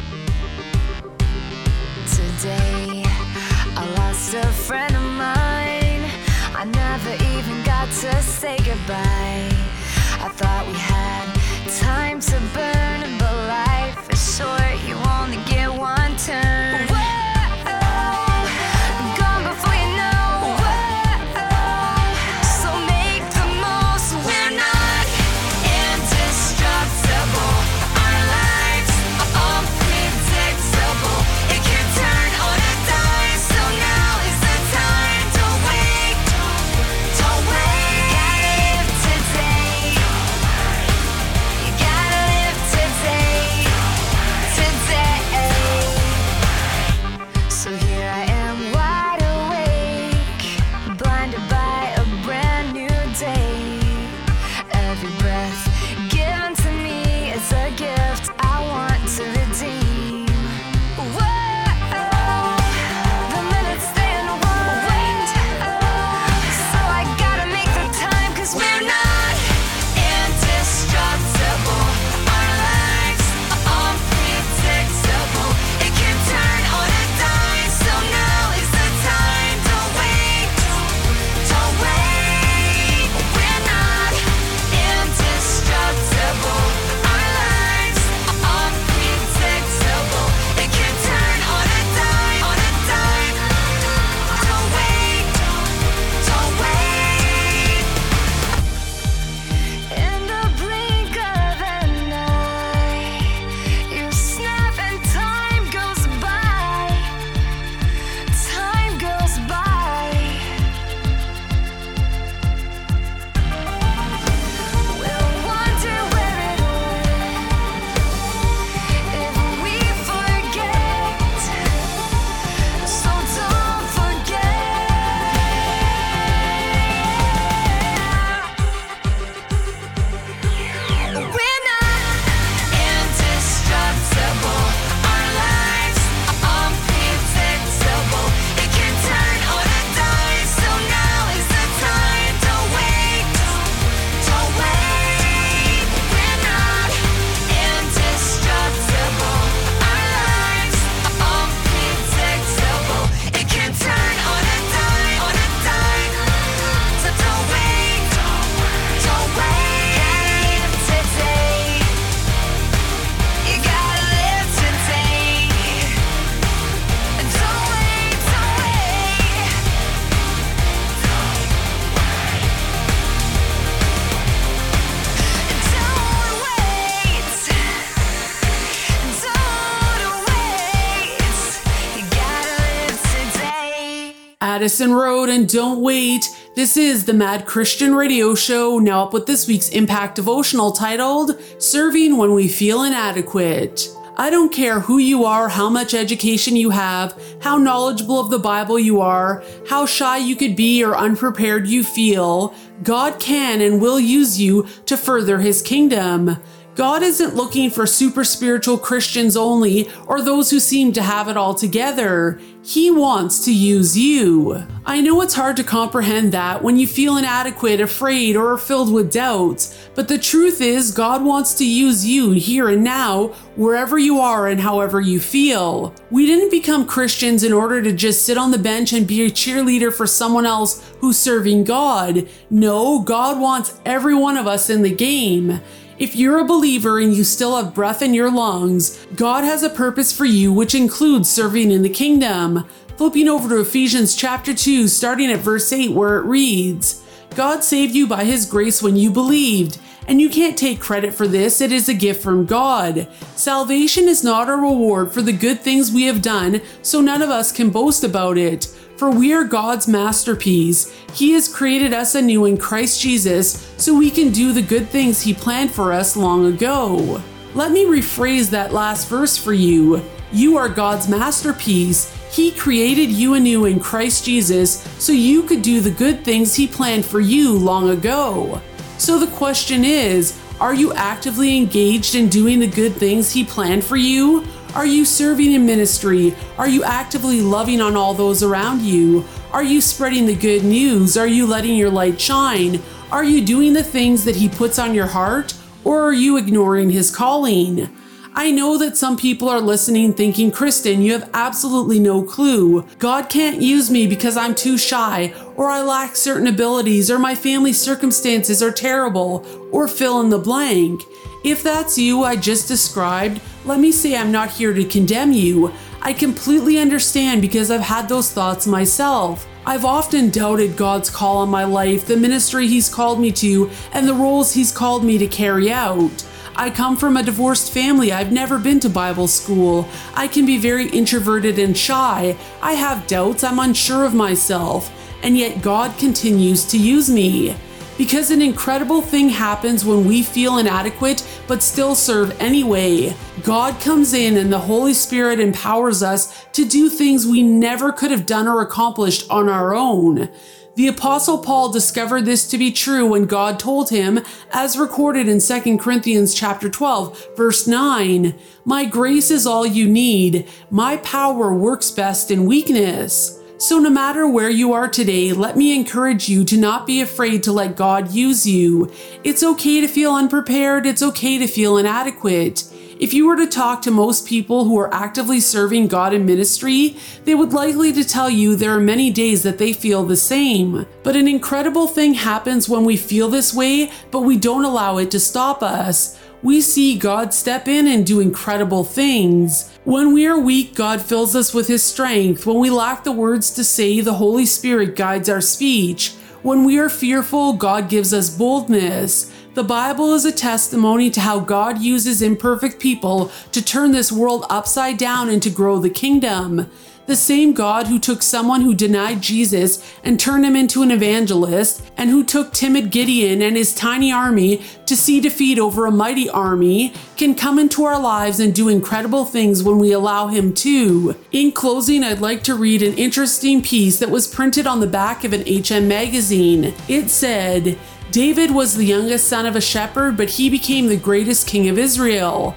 [184.65, 184.75] Today.
[184.75, 186.27] Addison Road and Don't Wait.
[186.55, 191.39] This is the Mad Christian Radio Show, now up with this week's Impact Devotional titled
[191.59, 193.89] Serving When We Feel Inadequate.
[194.17, 198.39] I don't care who you are, how much education you have, how knowledgeable of the
[198.39, 203.83] Bible you are, how shy you could be or unprepared you feel, God can and
[203.83, 206.39] will use you to further His kingdom.
[206.75, 211.37] God isn't looking for super spiritual Christians only or those who seem to have it
[211.37, 212.41] all together.
[212.65, 214.67] He wants to use you.
[214.85, 218.93] I know it's hard to comprehend that when you feel inadequate, afraid, or are filled
[218.93, 223.99] with doubt, but the truth is, God wants to use you here and now, wherever
[223.99, 225.95] you are and however you feel.
[226.11, 229.31] We didn't become Christians in order to just sit on the bench and be a
[229.31, 232.29] cheerleader for someone else who's serving God.
[232.51, 235.61] No, God wants every one of us in the game.
[235.97, 239.71] If you're a believer and you still have breath in your lungs, God has a
[239.71, 242.67] purpose for you, which includes serving in the kingdom.
[242.97, 247.05] Flipping over to Ephesians chapter 2, starting at verse 8, where it reads
[247.37, 251.29] God saved you by his grace when you believed, and you can't take credit for
[251.29, 253.09] this, it is a gift from God.
[253.37, 257.31] Salvation is not a reward for the good things we have done, so none of
[257.31, 258.67] us can boast about it.
[258.97, 260.95] For we are God's masterpiece.
[261.13, 265.21] He has created us anew in Christ Jesus so we can do the good things
[265.21, 267.21] He planned for us long ago.
[267.55, 270.03] Let me rephrase that last verse for you.
[270.33, 272.13] You are God's masterpiece.
[272.33, 276.67] He created you anew in Christ Jesus so you could do the good things He
[276.67, 278.61] planned for you long ago.
[278.99, 283.85] So the question is are you actively engaged in doing the good things He planned
[283.85, 284.45] for you?
[284.75, 286.35] Are you serving in ministry?
[286.59, 289.25] Are you actively loving on all those around you?
[289.53, 291.17] Are you spreading the good news?
[291.17, 292.83] Are you letting your light shine?
[293.13, 295.55] Are you doing the things that He puts on your heart?
[295.85, 297.89] Or are you ignoring His calling?
[298.35, 302.85] I know that some people are listening thinking, Kristen, you have absolutely no clue.
[302.99, 307.37] God can't use me because I'm too shy, or I lack certain abilities, or my
[307.37, 311.01] family circumstances are terrible, or fill in the blank.
[311.45, 315.75] If that's you I just described, let me say I'm not here to condemn you.
[316.01, 319.47] I completely understand because I've had those thoughts myself.
[319.67, 324.09] I've often doubted God's call on my life, the ministry He's called me to, and
[324.09, 326.25] the roles He's called me to carry out.
[326.57, 328.11] I come from a divorced family.
[328.11, 329.87] I've never been to Bible school.
[330.15, 332.39] I can be very introverted and shy.
[332.63, 333.45] I have doubts.
[333.45, 334.91] I'm unsure of myself.
[335.23, 337.55] And yet God continues to use me.
[337.97, 343.15] Because an incredible thing happens when we feel inadequate but still serve anyway.
[343.45, 348.11] God comes in and the Holy Spirit empowers us to do things we never could
[348.11, 350.29] have done or accomplished on our own.
[350.77, 354.21] The apostle Paul discovered this to be true when God told him,
[354.53, 358.35] as recorded in 2 Corinthians chapter 12, verse 9,
[358.65, 360.47] "My grace is all you need.
[360.73, 365.77] My power works best in weakness." So no matter where you are today, let me
[365.77, 368.91] encourage you to not be afraid to let God use you.
[369.23, 372.65] It's okay to feel unprepared, it's okay to feel inadequate.
[372.99, 376.97] If you were to talk to most people who are actively serving God in ministry,
[377.25, 380.87] they would likely to tell you there are many days that they feel the same.
[381.03, 385.11] But an incredible thing happens when we feel this way, but we don't allow it
[385.13, 386.19] to stop us.
[386.45, 389.71] We see God step in and do incredible things.
[389.85, 392.45] When we are weak, God fills us with His strength.
[392.45, 396.13] When we lack the words to say, the Holy Spirit guides our speech.
[396.43, 399.33] When we are fearful, God gives us boldness.
[399.55, 404.45] The Bible is a testimony to how God uses imperfect people to turn this world
[404.51, 406.71] upside down and to grow the kingdom.
[407.07, 411.83] The same God who took someone who denied Jesus and turned him into an evangelist,
[411.99, 416.31] and who took timid Gideon and his tiny army to see defeat over a mighty
[416.31, 421.15] army, can come into our lives and do incredible things when we allow him to.
[421.31, 425.25] In closing, I'd like to read an interesting piece that was printed on the back
[425.25, 426.75] of an HM magazine.
[426.89, 427.79] It said,
[428.11, 431.79] David was the youngest son of a shepherd, but he became the greatest king of
[431.79, 432.55] Israel.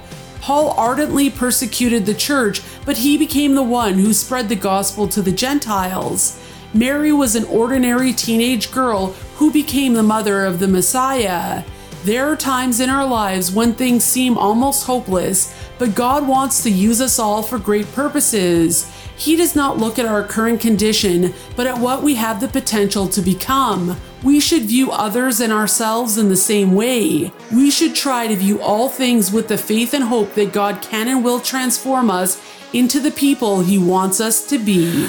[0.47, 5.21] Paul ardently persecuted the church, but he became the one who spread the gospel to
[5.21, 6.39] the Gentiles.
[6.73, 11.65] Mary was an ordinary teenage girl who became the mother of the Messiah.
[12.05, 16.69] There are times in our lives when things seem almost hopeless, but God wants to
[16.69, 18.89] use us all for great purposes.
[19.18, 23.07] He does not look at our current condition, but at what we have the potential
[23.10, 23.98] to become.
[24.23, 27.31] We should view others and ourselves in the same way.
[27.52, 31.07] We should try to view all things with the faith and hope that God can
[31.07, 32.39] and will transform us
[32.73, 35.07] into the people He wants us to be.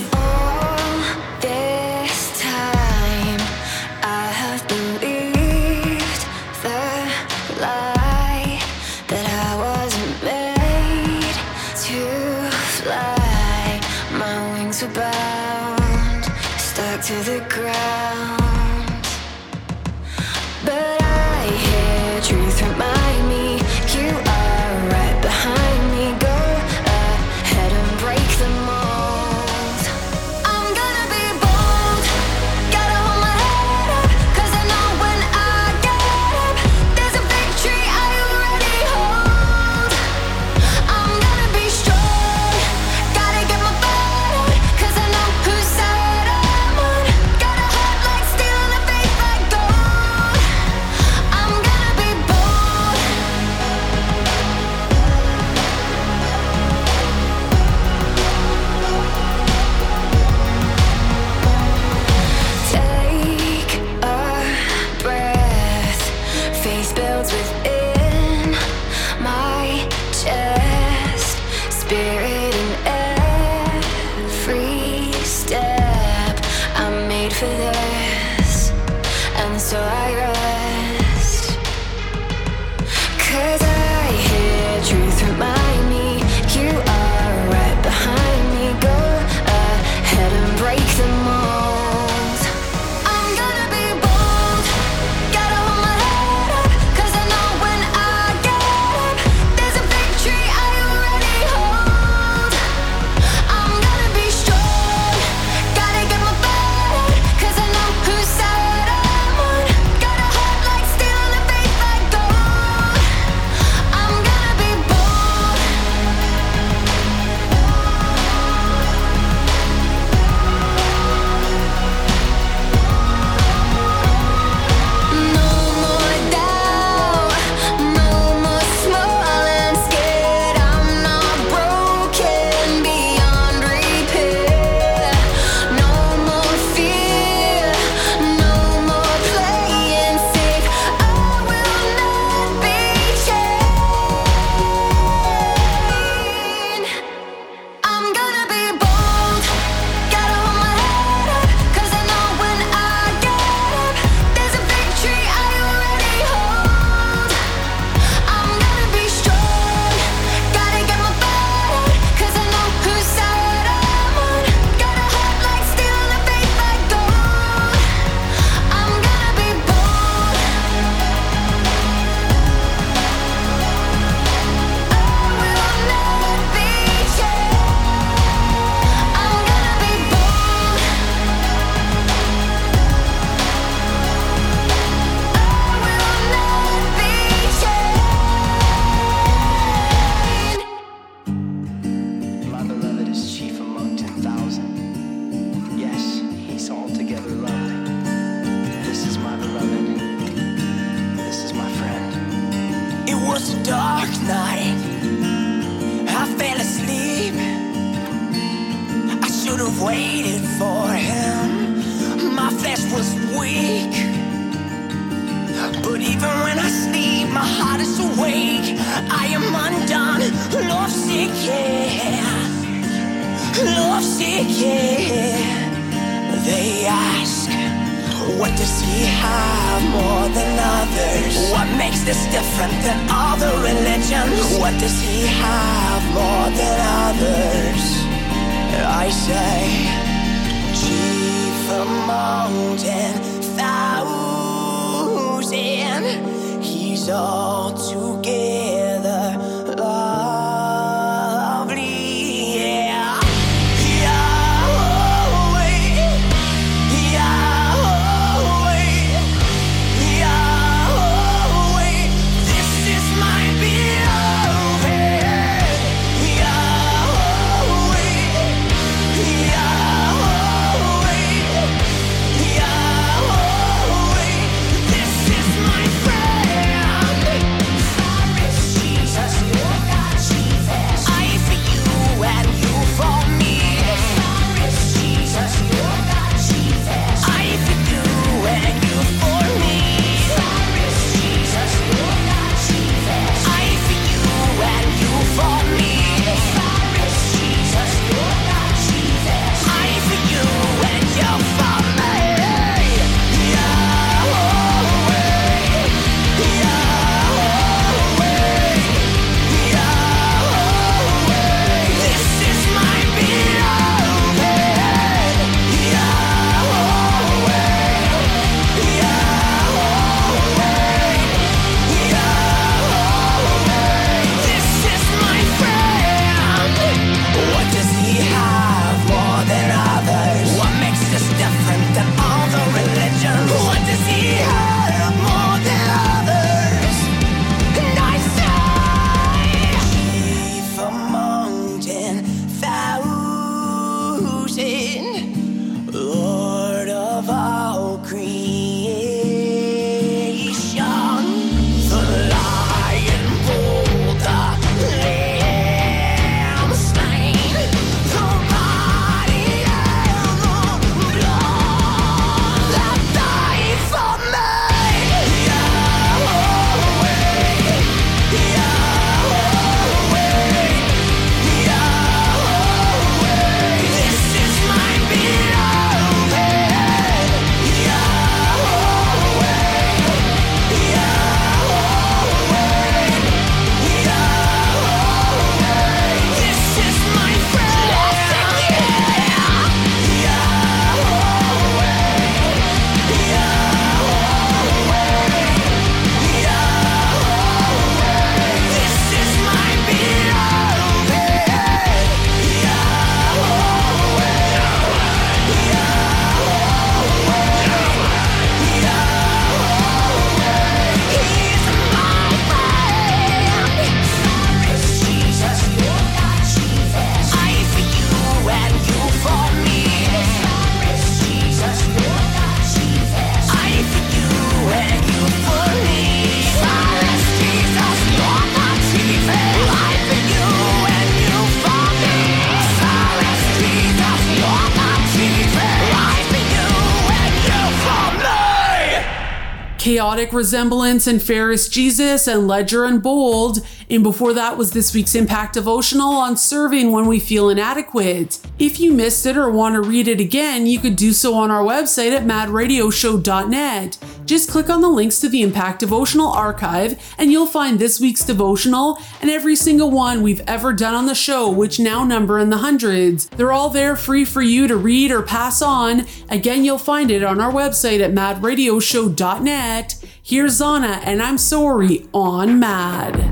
[440.08, 443.58] Chaotic Resemblance and Ferris Jesus and Ledger and Bold.
[443.90, 448.40] And before that was this week's Impact Devotional on serving when we feel inadequate.
[448.58, 451.50] If you missed it or want to read it again, you could do so on
[451.50, 453.98] our website at madradioshow.net.
[454.24, 458.24] Just click on the links to the Impact Devotional archive and you'll find this week's
[458.24, 462.48] devotional and every single one we've ever done on the show, which now number in
[462.48, 463.28] the hundreds.
[463.28, 466.06] They're all there free for you to read or pass on.
[466.30, 469.97] Again, you'll find it on our website at madradioshow.net.
[470.28, 473.27] Here's Zana, and I'm sorry on Mad.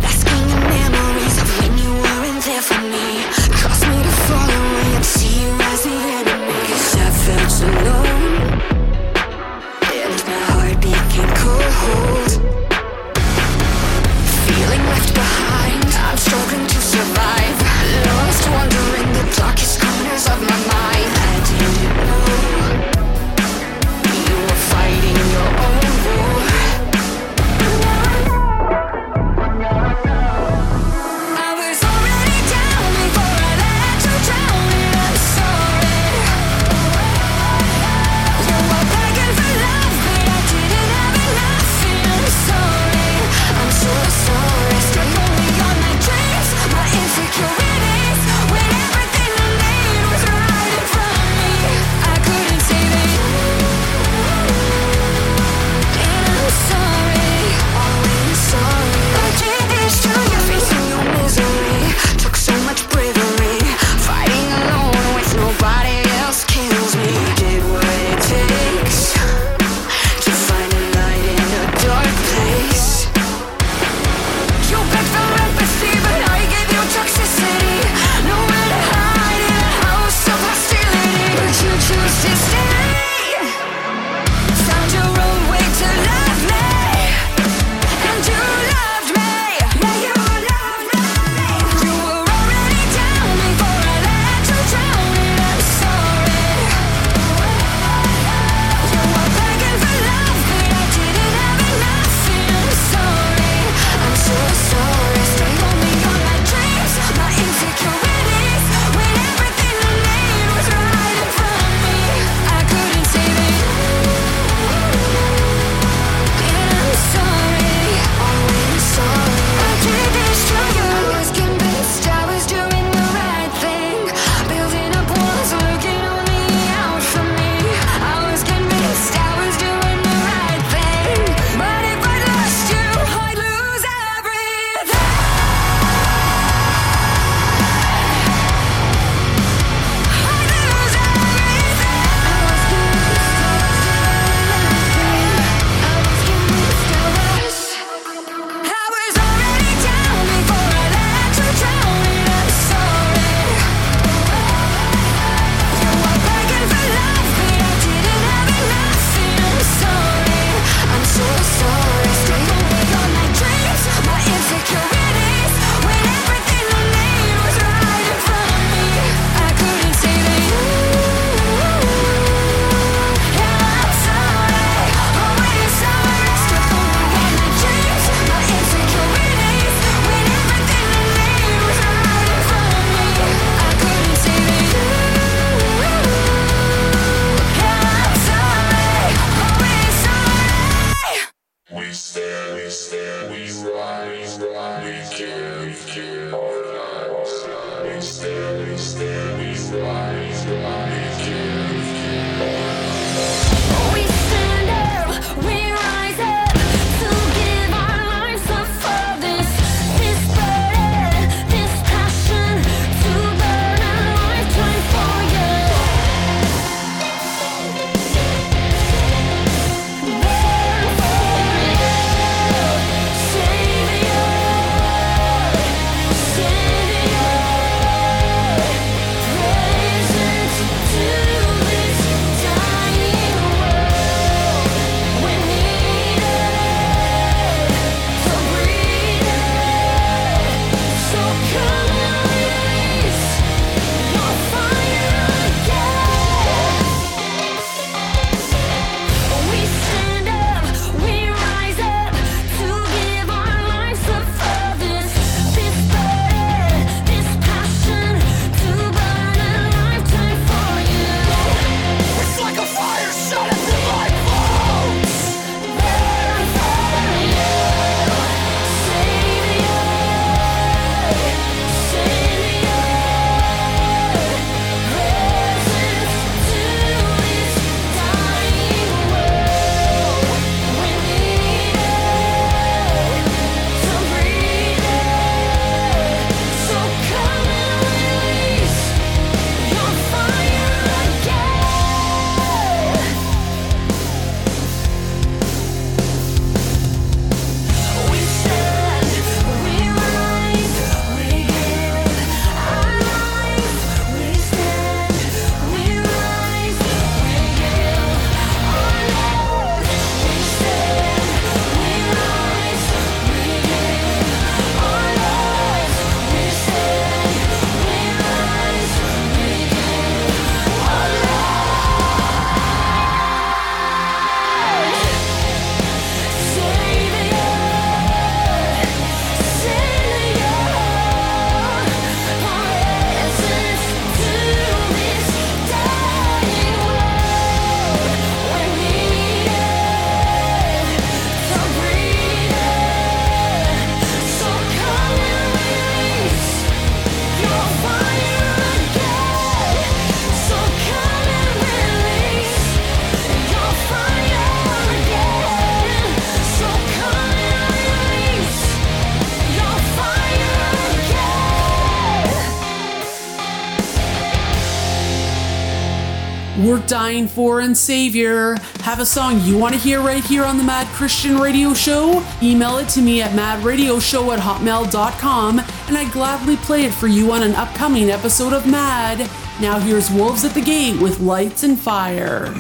[366.87, 368.57] Dying for and Savior.
[368.81, 372.25] Have a song you want to hear right here on the Mad Christian Radio Show?
[372.43, 377.33] Email it to me at madradioshow at hotmail.com and I'd gladly play it for you
[377.33, 379.19] on an upcoming episode of Mad.
[379.61, 382.53] Now here's Wolves at the Gate with Lights and Fire.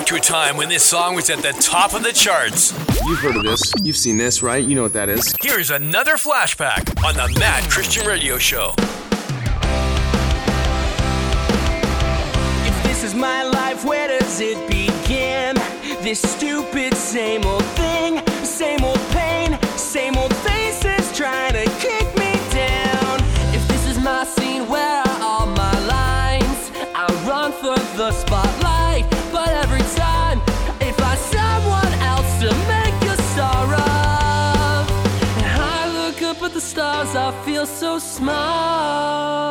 [0.00, 2.72] Back to a time when this song was at the top of the charts.
[3.04, 3.60] You've heard of this.
[3.82, 4.64] You've seen this, right?
[4.64, 5.34] You know what that is.
[5.42, 8.72] Here's another flashback on the Mad Christian Radio Show.
[12.66, 15.56] If this is my life, where does it begin?
[16.02, 22.32] This stupid same old thing, same old pain, same old faces trying to kick me
[22.50, 23.20] down.
[23.52, 26.70] If this is my scene, where are all my lines?
[26.94, 28.59] I run for the spotlight,
[37.06, 39.50] stars, I feel so small.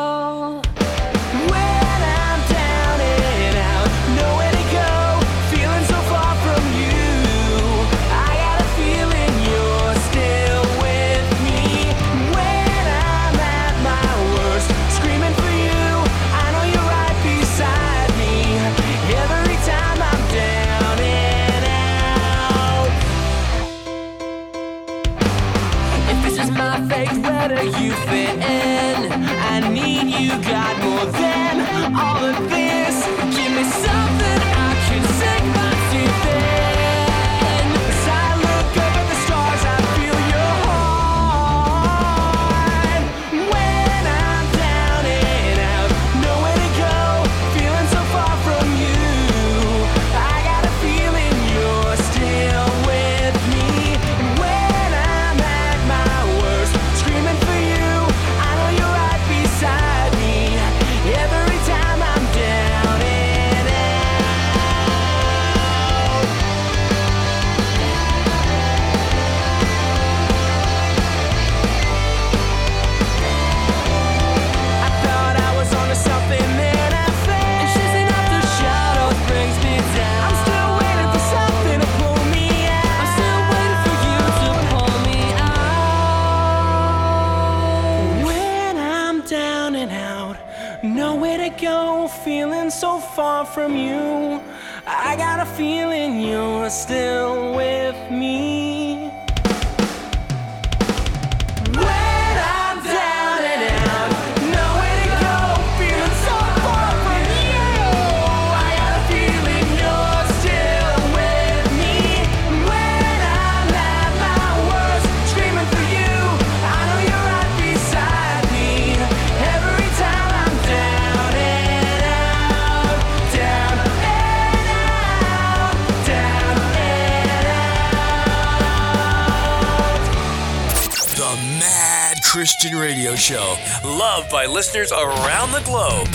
[134.30, 136.06] Loved by listeners around the globe.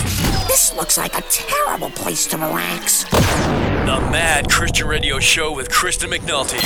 [0.46, 3.04] This looks like a terrible place to relax.
[3.04, 6.60] The Mad Christian Radio Show with Kristen McNulty.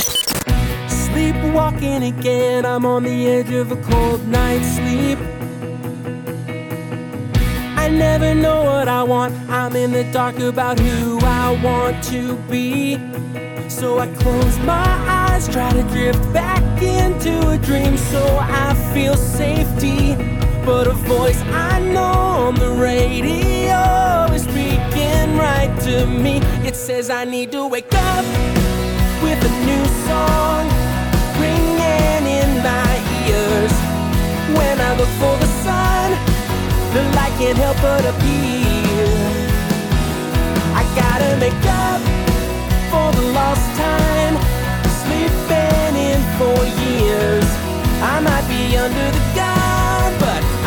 [0.89, 5.19] Sleepwalking again, I'm on the edge of a cold night's sleep.
[7.77, 12.35] I never know what I want, I'm in the dark about who I want to
[12.49, 12.95] be.
[13.69, 19.15] So I close my eyes, try to drift back into a dream so I feel
[19.15, 20.40] safety.
[20.65, 26.37] But a voice I know on the radio is speaking right to me.
[26.67, 28.25] It says I need to wake up
[29.23, 30.69] with a new song
[31.41, 32.93] ringing in my
[33.25, 33.73] ears.
[34.57, 36.11] When I look for the sun,
[36.93, 39.07] the light can't help but appear.
[40.79, 42.01] I gotta make up
[42.91, 44.35] for the lost time,
[45.01, 47.49] sleeping in for years.
[48.03, 49.50] I might be under the gun,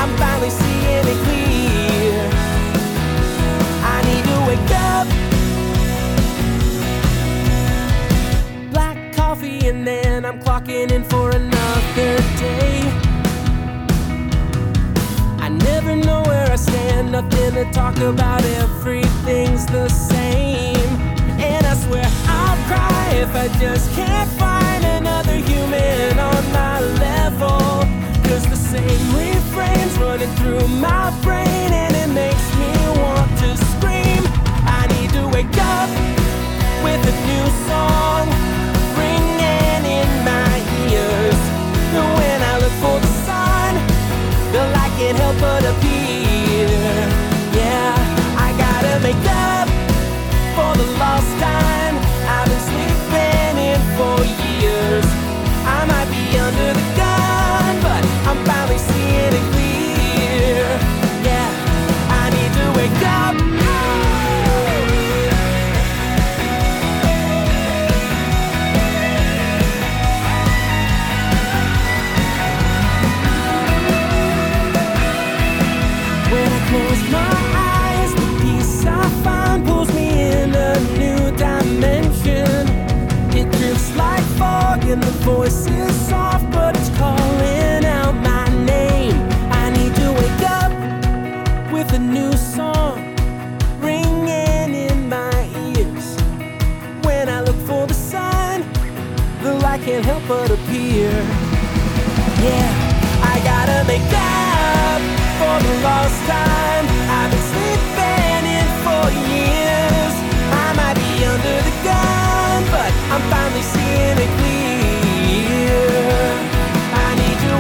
[0.05, 2.29] I'm finally seeing it clear.
[3.95, 5.07] I need to wake up.
[8.71, 12.83] Black coffee, and then I'm clocking in for another day.
[15.41, 20.91] I never know where I stand, nothing to talk about, everything's the same.
[21.41, 27.89] And I swear I'll cry if I just can't find another human on my level.
[28.29, 32.73] Cause the same refrain's running through my brain, and it makes me
[33.03, 34.23] want to scream.
[34.67, 35.91] I need to wake up
[36.83, 38.25] with a new song
[38.99, 40.55] ringing in my
[40.91, 41.41] ears.
[41.99, 43.73] And when I look for the sun,
[45.41, 46.69] but appear.
[47.61, 47.95] Yeah,
[48.47, 49.69] I gotta make up
[50.57, 51.95] for the lost time.
[52.35, 54.44] I've been sleeping in for years.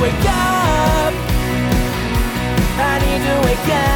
[0.04, 1.14] Wake up.
[2.76, 3.93] I need to wake up.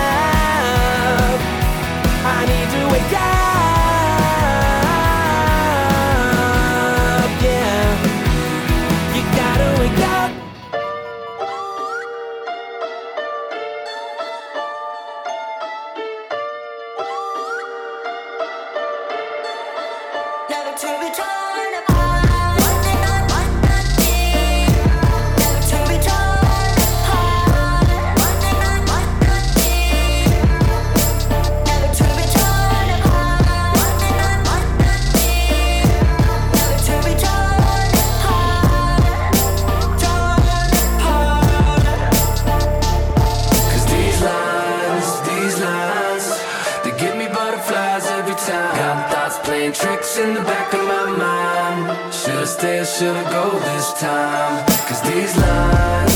[52.59, 54.66] Stay or shoulda go this time.
[54.89, 56.07] Cause these lines,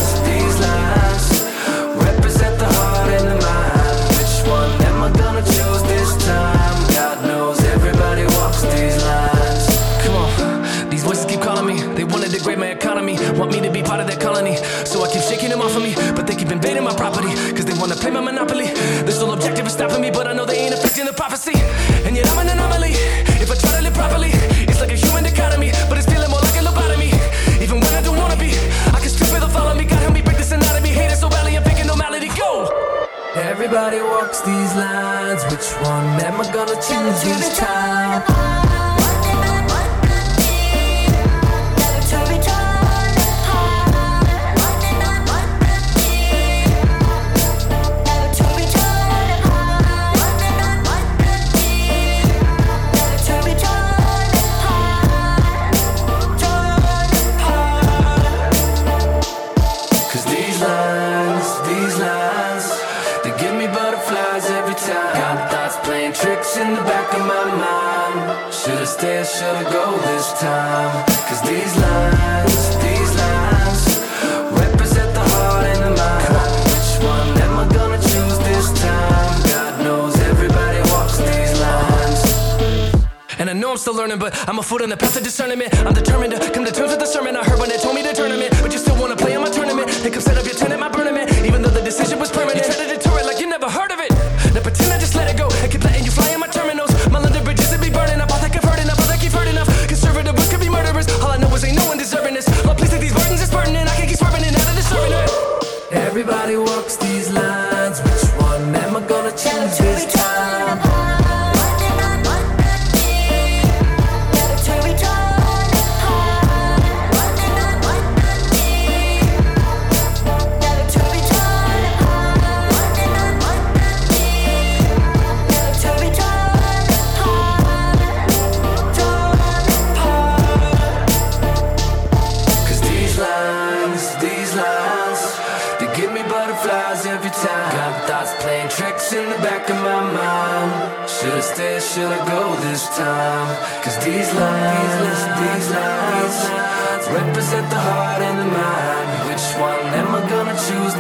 [84.03, 85.73] learning, but I'm a fool in the path of discernment.
[85.87, 88.03] I'm determined to come to terms with the sermon I heard when they told me
[88.03, 89.89] to tournament, but you still wanna play in my tournament.
[90.03, 90.89] They come set up your tent my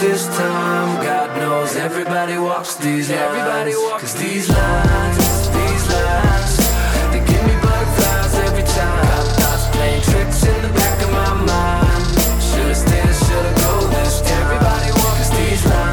[0.02, 1.04] this time.
[1.04, 3.22] God knows everybody walks these lines.
[3.22, 5.16] Everybody walks Cause these lines,
[5.54, 6.56] these lines,
[7.12, 9.24] they give me butterflies every time.
[9.38, 12.02] Thoughts playing tricks in the back of my mind.
[12.42, 14.42] Should've stayed, should've go this time.
[14.42, 15.92] Everybody walks these lines.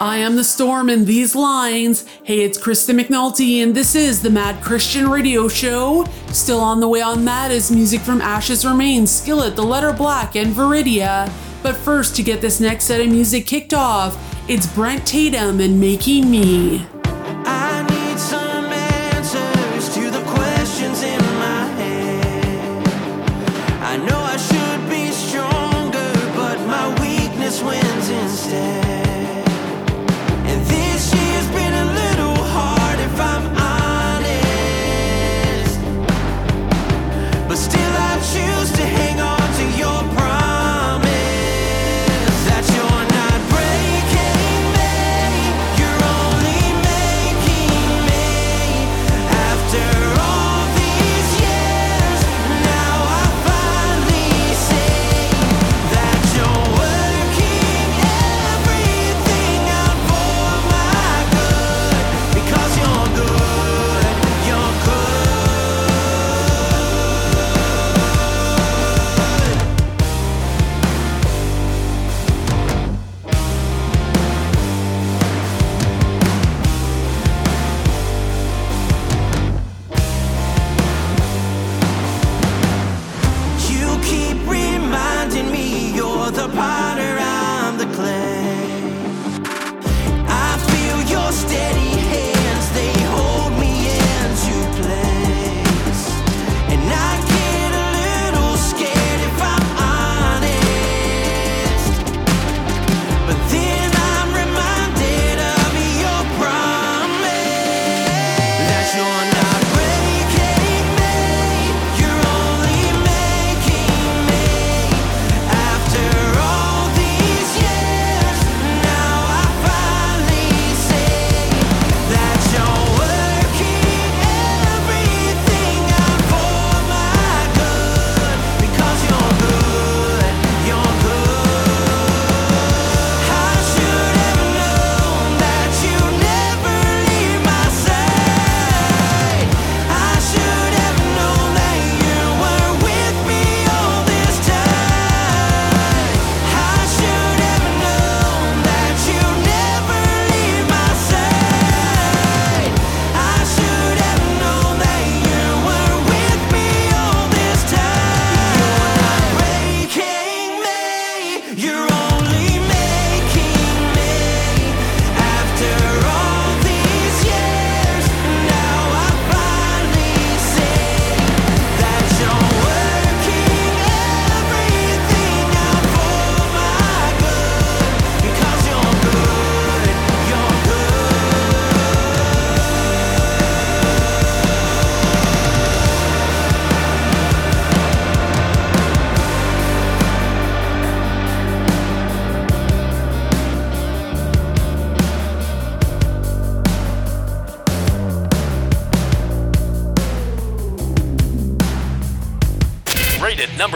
[0.00, 2.03] I am the storm in these lines.
[2.24, 6.06] Hey, it's Kristen McNulty, and this is the Mad Christian Radio Show.
[6.28, 10.34] Still on the way on that is music from Ashes Remains, Skillet, The Letter Black,
[10.34, 11.30] and Viridia.
[11.62, 14.16] But first, to get this next set of music kicked off,
[14.48, 16.86] it's Brent Tatum and Making Me.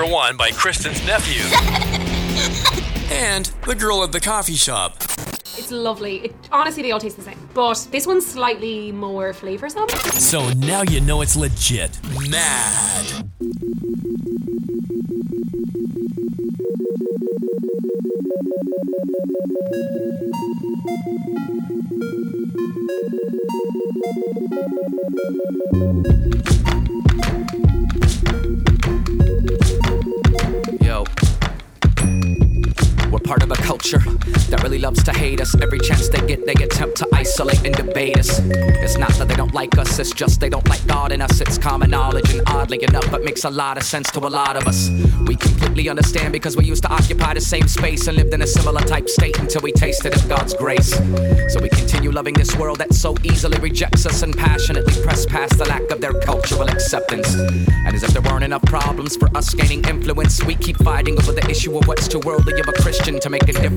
[0.08, 1.42] One by Kristen's nephew.
[3.14, 4.96] and the girl at the coffee shop.
[5.58, 6.16] It's lovely.
[6.26, 7.38] It, honestly, they all taste the same.
[7.52, 9.90] But this one's slightly more flavoursome.
[10.12, 11.98] So now you know it's legit.
[12.30, 13.24] Mad.
[33.78, 33.98] Culture
[34.50, 35.54] that really loves to hate us.
[35.60, 38.40] Every chance they get, they attempt to isolate and debate us.
[38.40, 41.40] It's not that they don't like us, it's just they don't like God in us.
[41.40, 44.56] It's common knowledge, and oddly enough, it makes a lot of sense to a lot
[44.56, 44.90] of us.
[45.26, 48.46] We completely understand because we used to occupy the same space and lived in a
[48.46, 50.94] similar type state until we tasted of God's grace.
[51.52, 55.58] So we continue loving this world that so easily rejects us and passionately press past
[55.58, 57.32] the lack of their cultural acceptance.
[57.34, 61.32] And as if there weren't enough problems for us gaining influence, we keep fighting over
[61.32, 63.67] the issue of what's too worldly of a Christian to make a difference.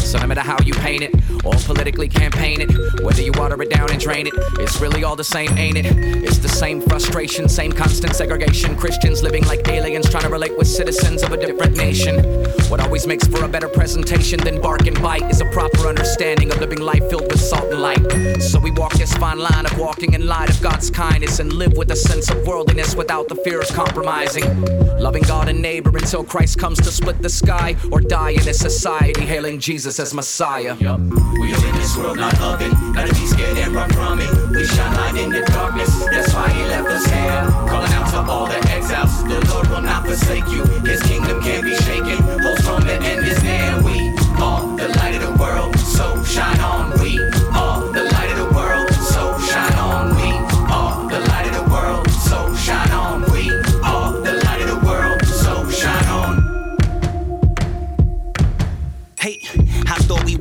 [0.00, 1.14] So no matter how you paint it,
[1.44, 2.70] or politically campaign it,
[3.02, 5.86] whether you water it down and drain it, it's really all the same, ain't it?
[6.24, 8.76] It's the same frustration, same constant segregation.
[8.76, 12.24] Christians living like aliens trying to relate with citizens of a different nation.
[12.70, 16.50] What always makes for a better presentation than bark and bite is a proper understanding
[16.50, 18.42] of living life filled with salt and light.
[18.42, 21.76] So we walk this fine line of walking in light of God's kindness and live
[21.76, 24.64] with a sense of worldliness without the fear of compromising.
[24.98, 28.54] Loving God and neighbor until Christ comes to split the sky or die in a
[28.54, 30.76] society hailing Jesus as Messiah.
[30.78, 32.72] We are in this world, not of it.
[32.94, 34.30] Gotta be scared and run from it.
[34.50, 35.90] We shine light in the darkness.
[36.06, 37.42] That's why he left us here.
[37.68, 39.22] Calling out to all the exiles.
[39.24, 40.64] The Lord will not forsake you.
[40.86, 42.18] His kingdom can't be shaken.
[42.42, 43.82] Hold from the end is near.
[43.82, 45.76] We are the light of the world.
[45.78, 46.98] So shine on.
[47.00, 47.18] We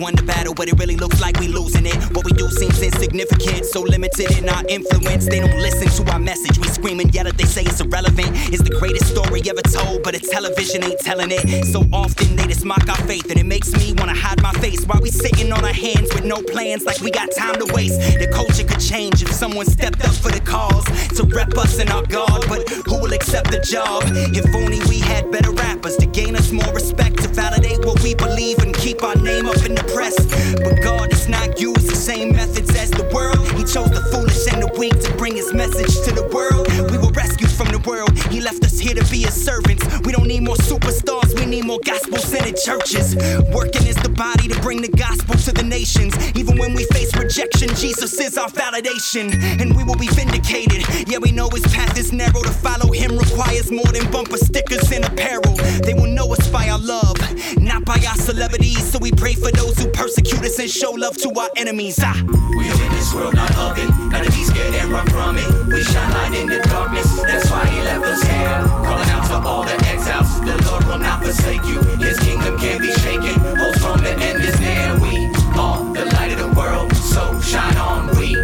[0.07, 1.97] won the battle, but it really looks like we losing it.
[2.15, 5.25] What we do seems insignificant, so limited in our influence.
[5.25, 6.57] They don't listen to our message.
[6.57, 8.31] We scream and yell it, they say it's irrelevant.
[8.53, 11.65] It's the greatest story ever told, but the television ain't telling it.
[11.73, 14.85] So often they just mock our faith, and it makes me wanna hide my face.
[14.85, 17.99] While we sitting on our hands with no plans, like we got time to waste.
[17.99, 20.85] The culture could change if someone stepped up for the cause
[21.17, 22.45] to rep us and our God.
[22.47, 24.03] But who will accept the job?
[24.31, 28.15] If only we had better rappers to gain us more respect, to validate what we
[28.15, 32.35] believe and keep our name up in the But God does not use the same
[32.35, 33.47] methods as the world.
[33.57, 36.67] He chose the foolish and the weak to bring his message to the world.
[36.91, 38.13] We were rescued from the world.
[38.29, 39.83] He left us here to be his servants.
[40.05, 43.15] We don't need more superstars, we need more gospel centered churches.
[43.49, 46.13] Working as the body to bring the gospel to the nations.
[46.37, 49.33] Even when we face rejection, Jesus is our validation.
[49.59, 50.85] And we will be vindicated.
[51.09, 52.41] Yeah, we know his path is narrow.
[52.43, 55.55] To follow him requires more than bumper stickers and apparel.
[55.81, 57.17] They will know us by our love,
[57.57, 58.85] not by our celebrities.
[58.91, 61.99] So we pray for those who persecute us and show love to our enemies.
[62.01, 62.13] Ah.
[62.57, 63.89] We are in this world, not of it.
[64.11, 65.47] Gotta be scared and run from it.
[65.67, 67.07] We shine light in the darkness.
[67.21, 68.57] That's why he left us here.
[68.85, 70.39] Calling out to all the exiles.
[70.41, 71.81] The Lord will not forsake you.
[72.03, 73.39] His kingdom can't be shaken.
[73.59, 74.97] Hold from the end is near.
[74.99, 75.27] We
[75.57, 76.93] are the light of the world.
[76.95, 78.15] So shine on.
[78.17, 78.35] We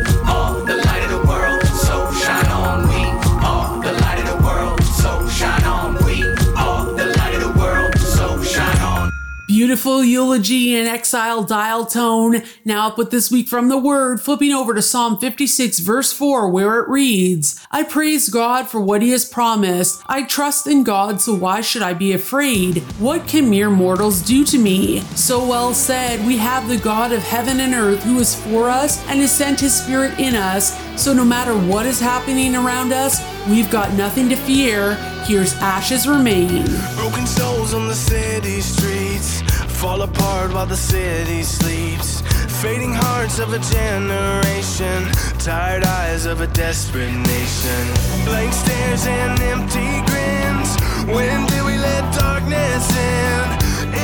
[9.64, 12.42] Beautiful eulogy in exile dial tone.
[12.66, 16.50] Now up with this week from the word, flipping over to Psalm 56 verse 4
[16.50, 20.04] where it reads, I praise God for what he has promised.
[20.06, 22.80] I trust in God, so why should I be afraid?
[23.00, 25.00] What can mere mortals do to me?
[25.16, 29.02] So well said, we have the God of heaven and earth who is for us
[29.08, 30.78] and has sent his spirit in us.
[31.02, 34.96] So no matter what is happening around us, we've got nothing to fear.
[35.24, 36.66] Here's Ashes Remain.
[36.98, 39.53] Broken souls on the city streets
[39.84, 42.22] fall apart while the city sleeps.
[42.62, 45.00] Fading hearts of a generation,
[45.40, 47.84] tired eyes of a desperate nation.
[48.24, 50.70] Blank stares and empty grins.
[51.16, 53.44] When did we let darkness in?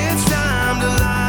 [0.04, 1.29] It's time to light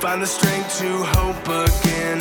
[0.00, 2.18] find the strength to hope again.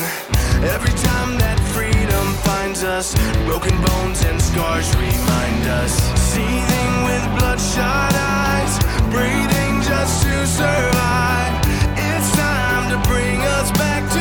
[0.67, 3.15] Every time that freedom finds us,
[3.45, 5.93] broken bones and scars remind us.
[6.19, 8.73] Seething with bloodshot eyes,
[9.15, 11.55] breathing just to survive.
[11.95, 14.18] It's time to bring us back to.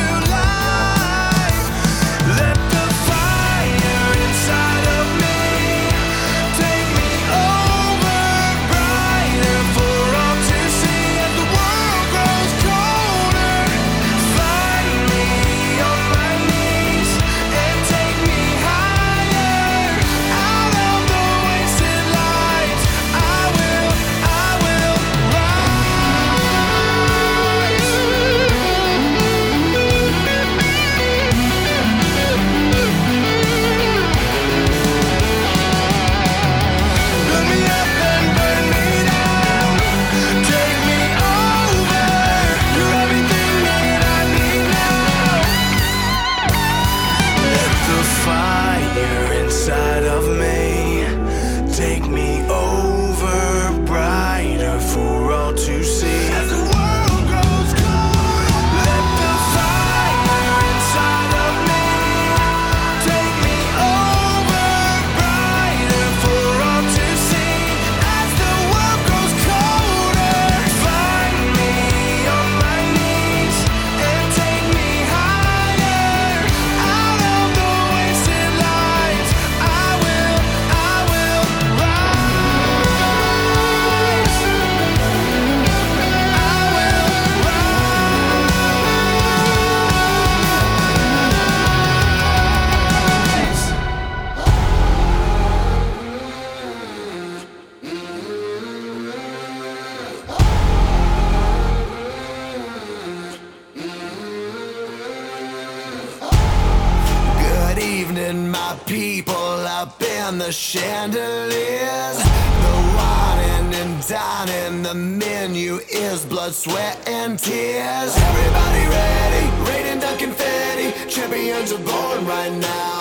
[110.49, 112.17] the chandeliers.
[112.17, 118.17] The wine and dining, the menu is blood, sweat, and tears.
[118.17, 120.87] Everybody ready, raining the confetti.
[121.07, 122.97] Champions are born right now.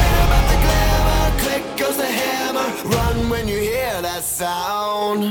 [0.00, 2.68] And about the glamour, click goes the hammer.
[2.96, 5.22] Run when you hear that sound.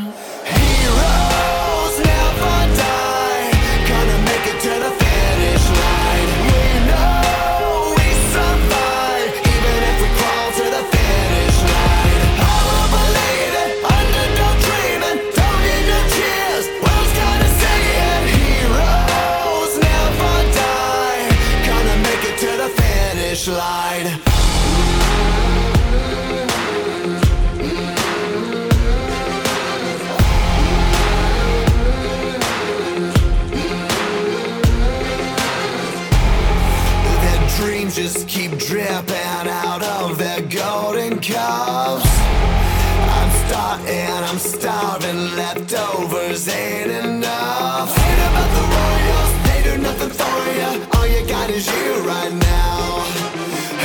[46.44, 47.96] niggas ain't enough.
[47.96, 50.24] Hate about the Royals, they do nothing for
[50.60, 50.98] ya.
[50.98, 53.00] All you got is you right now.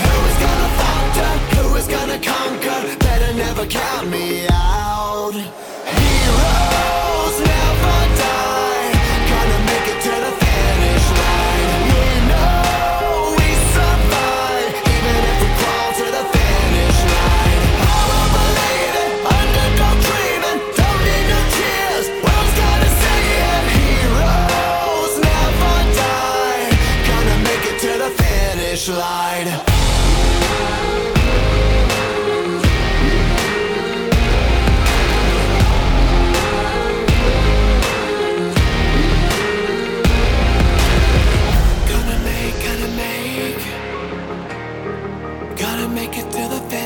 [0.02, 1.32] Who is gonna falter?
[1.56, 2.98] Who is gonna conquer?
[2.98, 4.67] Better never count me out.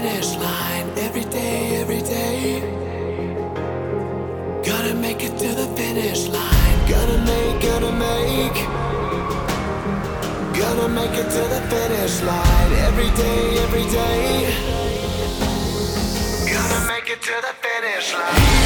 [0.02, 2.60] finish line every day, every day.
[4.64, 6.78] Gotta make it to the finish line.
[6.88, 8.58] Gotta make, gotta make.
[10.58, 14.50] Gotta make it to the finish line every day, every day.
[16.52, 18.61] Gotta make it to the finish line.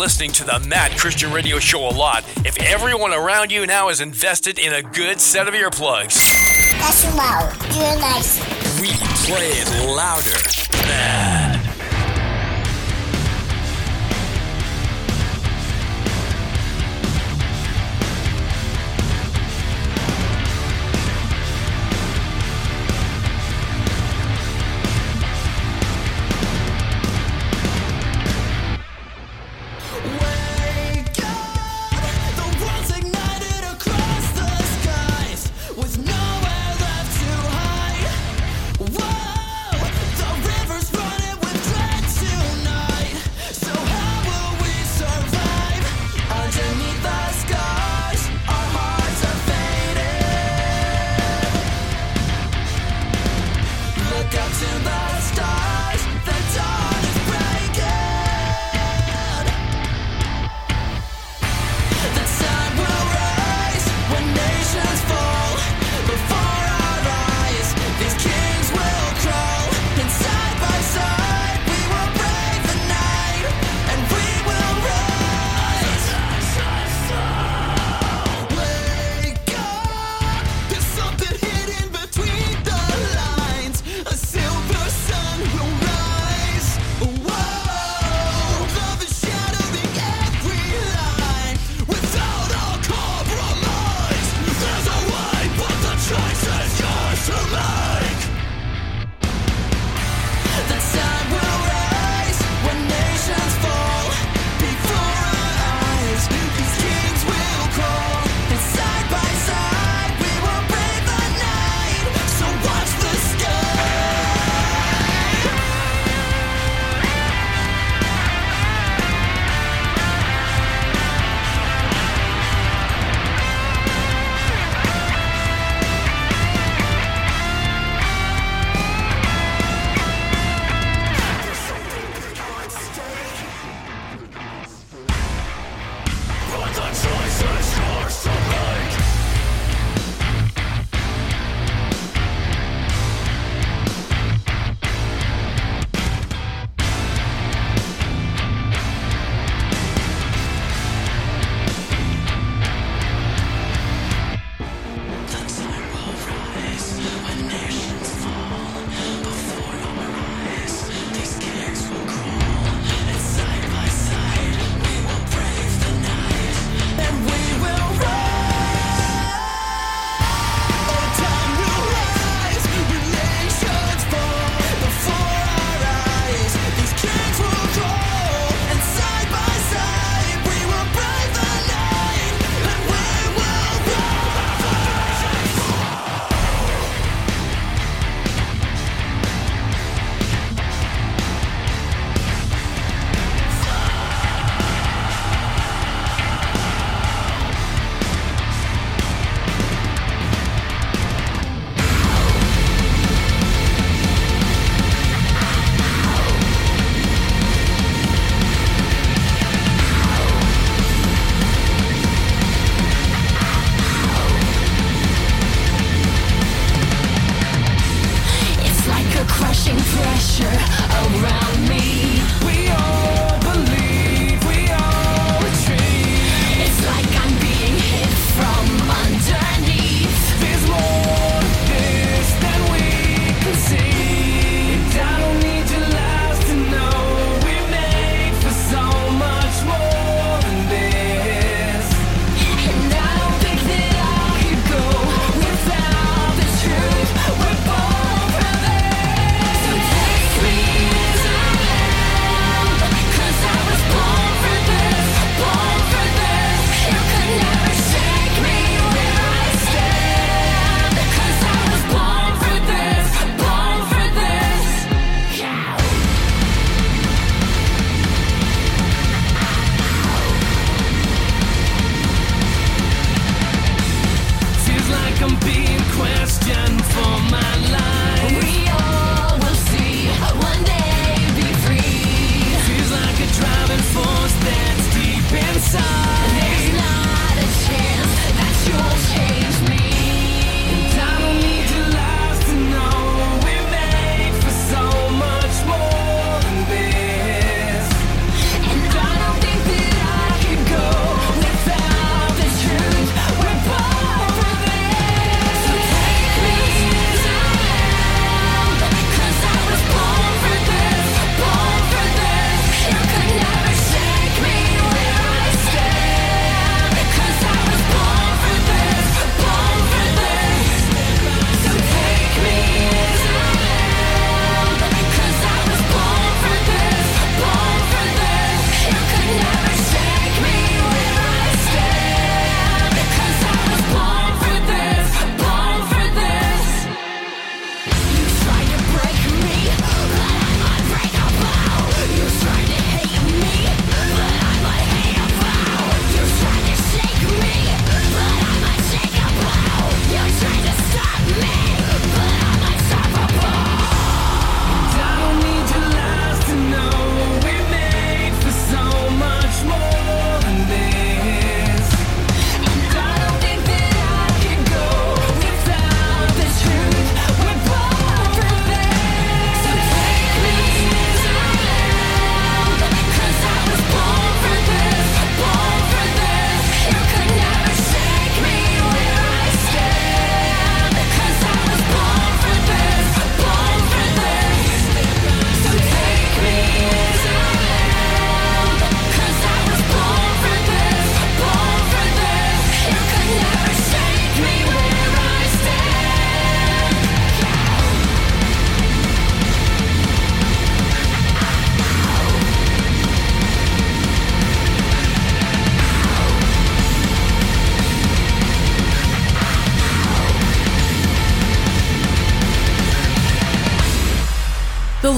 [0.00, 4.00] Listening to the Mad Christian Radio Show a lot if everyone around you now is
[4.00, 6.16] invested in a good set of earplugs.
[6.80, 7.54] That's loud.
[7.76, 8.38] You're nice.
[8.80, 8.88] We
[9.26, 10.40] play it louder.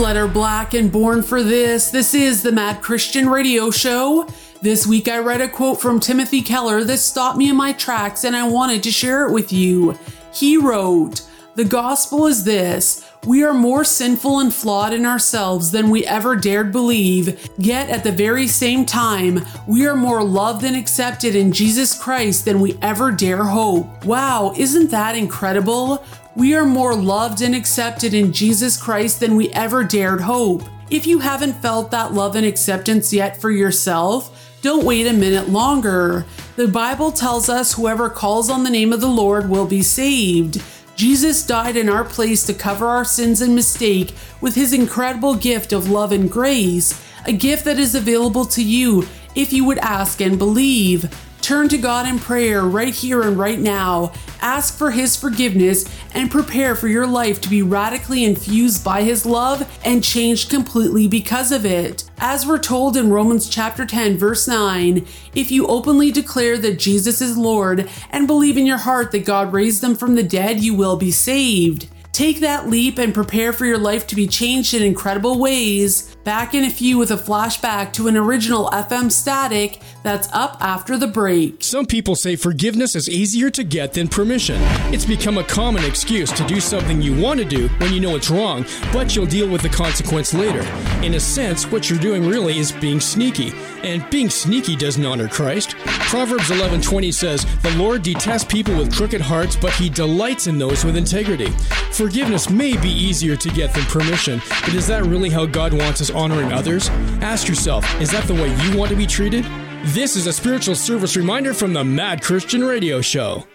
[0.03, 1.93] Letter black and born for this.
[1.93, 4.27] This is the Mad Christian Radio Show.
[4.61, 8.25] This week I read a quote from Timothy Keller that stopped me in my tracks
[8.25, 9.97] and I wanted to share it with you.
[10.35, 11.23] He wrote,
[11.55, 16.35] The gospel is this we are more sinful and flawed in ourselves than we ever
[16.35, 21.53] dared believe, yet at the very same time, we are more loved and accepted in
[21.53, 24.05] Jesus Christ than we ever dare hope.
[24.05, 26.05] Wow, isn't that incredible?
[26.35, 30.63] We are more loved and accepted in Jesus Christ than we ever dared hope.
[30.89, 35.51] If you haven't felt that love and acceptance yet for yourself, don't wait a minute
[35.51, 36.25] longer.
[36.57, 40.63] The Bible tells us whoever calls on the name of the Lord will be saved.
[40.97, 45.75] Jesus died in our place to cover our sins and mistake with his incredible gift
[45.75, 50.23] of love and grace, a gift that is available to you if you would ask
[50.23, 51.11] and believe.
[51.43, 54.13] Turn to God in prayer right here and right now.
[54.41, 59.27] Ask for His forgiveness and prepare for your life to be radically infused by His
[59.27, 62.05] love and changed completely because of it.
[62.19, 65.05] As we're told in Romans chapter 10, verse 9,
[65.35, 69.53] if you openly declare that Jesus is Lord and believe in your heart that God
[69.53, 71.89] raised them from the dead, you will be saved.
[72.13, 76.15] Take that leap and prepare for your life to be changed in incredible ways.
[76.25, 80.97] Back in a few with a flashback to an original FM static that's up after
[80.97, 81.65] the break.
[81.65, 84.57] Some people say forgiveness is easier to get than permission.
[84.95, 88.15] It's become a common excuse to do something you want to do when you know
[88.15, 90.63] it's wrong, but you'll deal with the consequence later.
[91.05, 93.53] In a sense, what you're doing really is being sneaky,
[93.83, 95.75] and being sneaky doesn't honor Christ.
[96.07, 100.85] Proverbs 11:20 says, "The Lord detests people with crooked hearts, but he delights in those
[100.85, 101.53] with integrity."
[101.91, 106.01] Forgiveness may be easier to get than permission, but is that really how God wants
[106.01, 106.89] us honoring others?
[107.21, 109.45] Ask yourself, is that the way you want to be treated?
[109.87, 113.47] This is a spiritual service reminder from the Mad Christian Radio Show.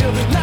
[0.00, 0.33] Feel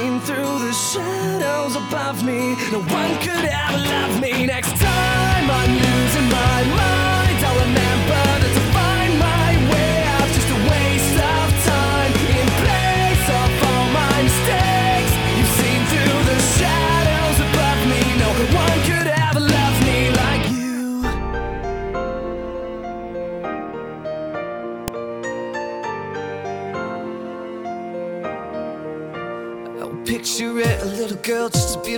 [0.00, 2.56] seen through the shadows above me.
[2.72, 4.46] No one could ever love me.
[4.46, 7.09] Next time I'm losing my mind,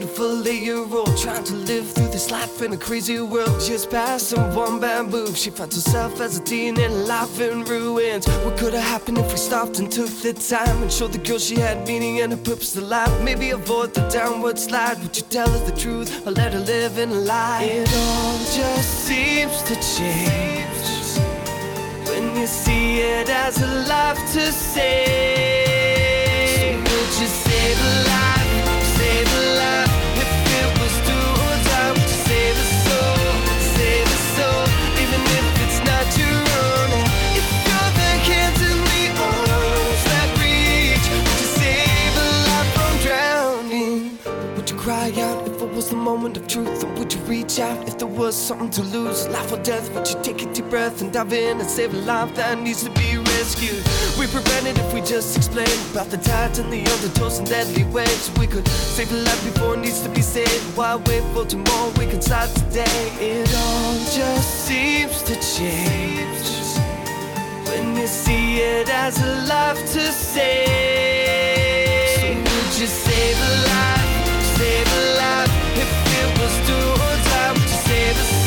[0.03, 3.61] just a beautiful eight-year-old Trying to live through this life in a crazy world.
[3.61, 8.27] Just passing one move She found herself as a teen in life in ruins.
[8.45, 11.39] What could have happened if we stopped and took the time And showed the girl
[11.39, 13.13] she had meaning and a purpose to life?
[13.23, 14.99] Maybe avoid the downward slide.
[15.03, 16.27] Would you tell her the truth.
[16.27, 17.65] Or let her live in a lie?
[17.65, 21.19] It all just seems to change
[22.09, 25.59] When you see it as a life to save.
[26.59, 28.42] So would you save a life,
[46.13, 46.85] moment of truth?
[46.85, 49.27] Or would you reach out if there was something to lose?
[49.29, 51.97] Life or death, would you take a deep breath and dive in and save a
[52.13, 53.83] life that needs to be rescued?
[54.19, 57.85] We prevent it if we just explain about the tides and the undertows and deadly
[57.85, 58.31] waves.
[58.39, 60.77] We could save a life before it needs to be saved.
[60.77, 61.91] Why wait for tomorrow?
[61.99, 63.01] We can start today.
[63.19, 66.47] It all just seems to change
[67.69, 70.69] when you see it as a life to save.
[72.17, 75.22] So would you save a life, save a life?
[76.55, 78.42] It was do or die,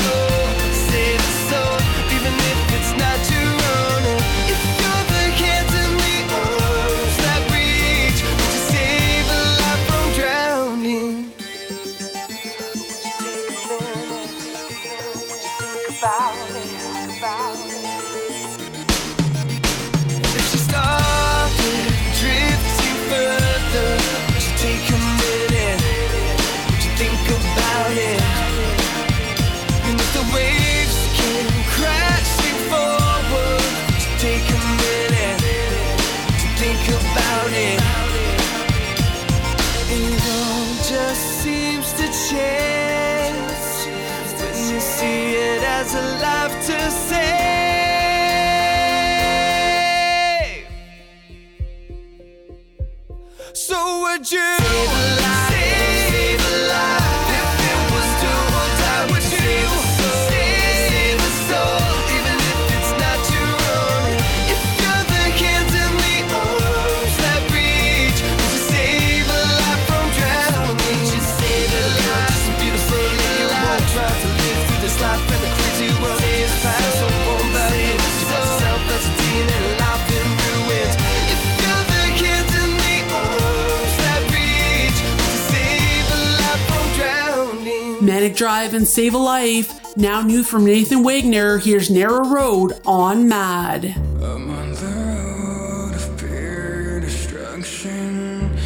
[88.74, 89.95] And Save a Life.
[89.95, 91.60] Now new from Nathan Wagner.
[91.60, 93.85] Here's Narrow Road on Mad.
[94.22, 98.58] I'm on the road of pure destruction.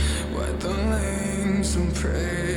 [0.59, 2.48] The lanes pretty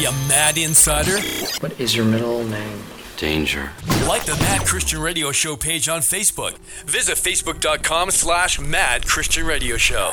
[0.00, 1.20] A mad insider.
[1.60, 2.82] What is your middle name?
[3.18, 3.70] Danger.
[4.08, 6.56] Like the Mad Christian Radio Show page on Facebook.
[6.86, 10.12] Visit facebook.com slash Mad Christian Radio Show.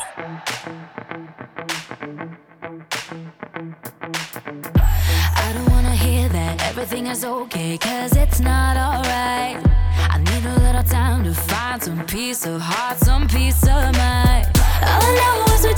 [5.38, 9.66] I don't want to hear that everything is okay, cause it's not alright.
[10.09, 14.48] I need a little time to find some peace of heart, some peace of mind.
[14.83, 15.74] All I know is we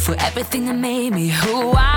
[0.00, 1.89] for everything that made me who I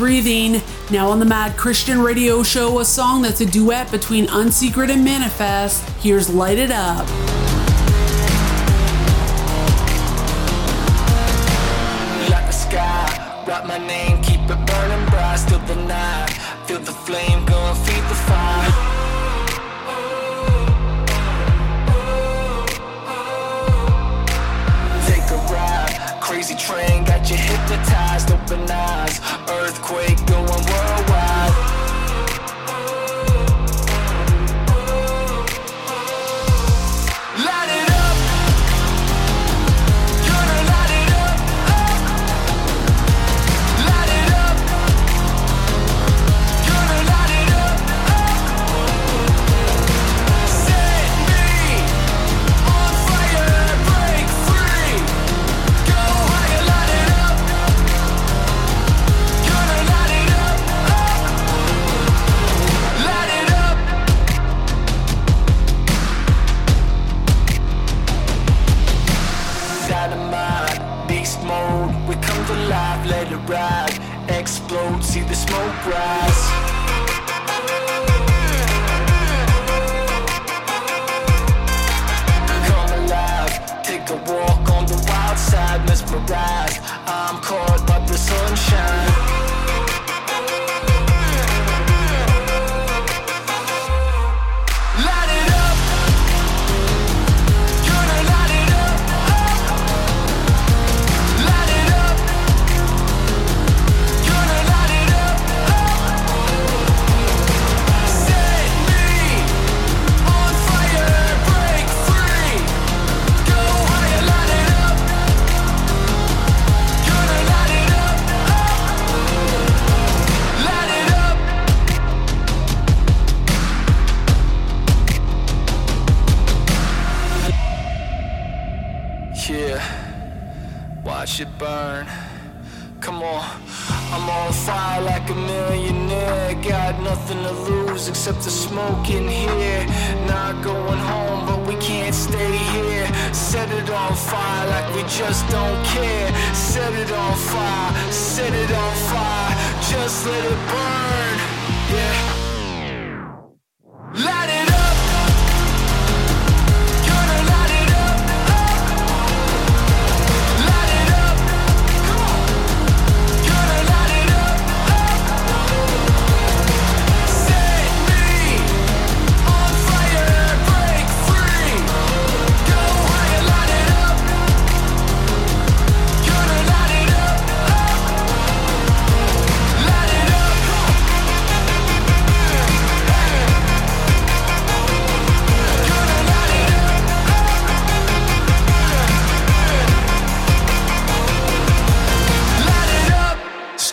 [0.00, 0.62] Breathing.
[0.90, 5.06] Now on the Mad Christian Radio Show, a song that's a duet between Unsecret and
[5.06, 5.86] Manafest.
[6.00, 7.06] Here's Light It Up.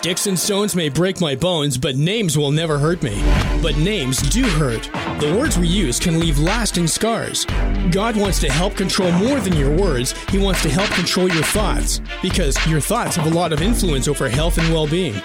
[0.07, 3.21] Sticks and stones may break my bones, but names will never hurt me.
[3.61, 4.83] But names do hurt.
[5.19, 7.43] The words we use can leave lasting scars.
[7.91, 11.43] God wants to help control more than your words, He wants to help control your
[11.43, 11.99] thoughts.
[12.21, 15.21] Because your thoughts have a lot of influence over health and well being.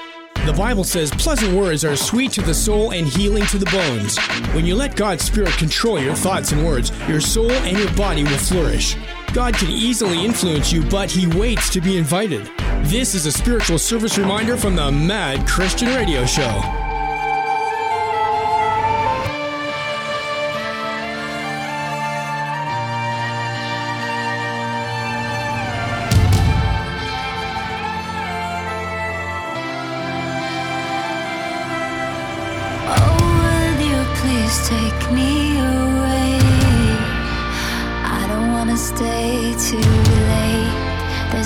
[0.47, 4.19] The Bible says pleasant words are sweet to the soul and healing to the bones.
[4.53, 8.25] When you let God's Spirit control your thoughts and words, your soul and your body
[8.25, 8.97] will flourish.
[9.33, 12.51] God can easily influence you, but He waits to be invited.
[12.85, 16.61] This is a spiritual service reminder from the Mad Christian Radio Show.
[32.95, 36.39] Oh, will you please take me away?
[38.05, 40.02] I don't wanna stay too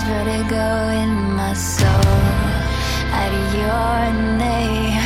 [0.06, 2.14] vertigo in my soul
[3.22, 4.00] at your
[4.38, 5.02] name.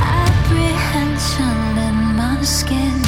[0.00, 1.58] Apprehension
[1.88, 3.00] in my skin,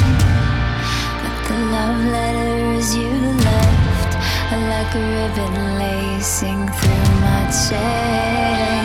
[1.21, 3.13] but the love letters you
[3.47, 4.11] left
[4.51, 8.78] are like a ribbon lacing through my chest.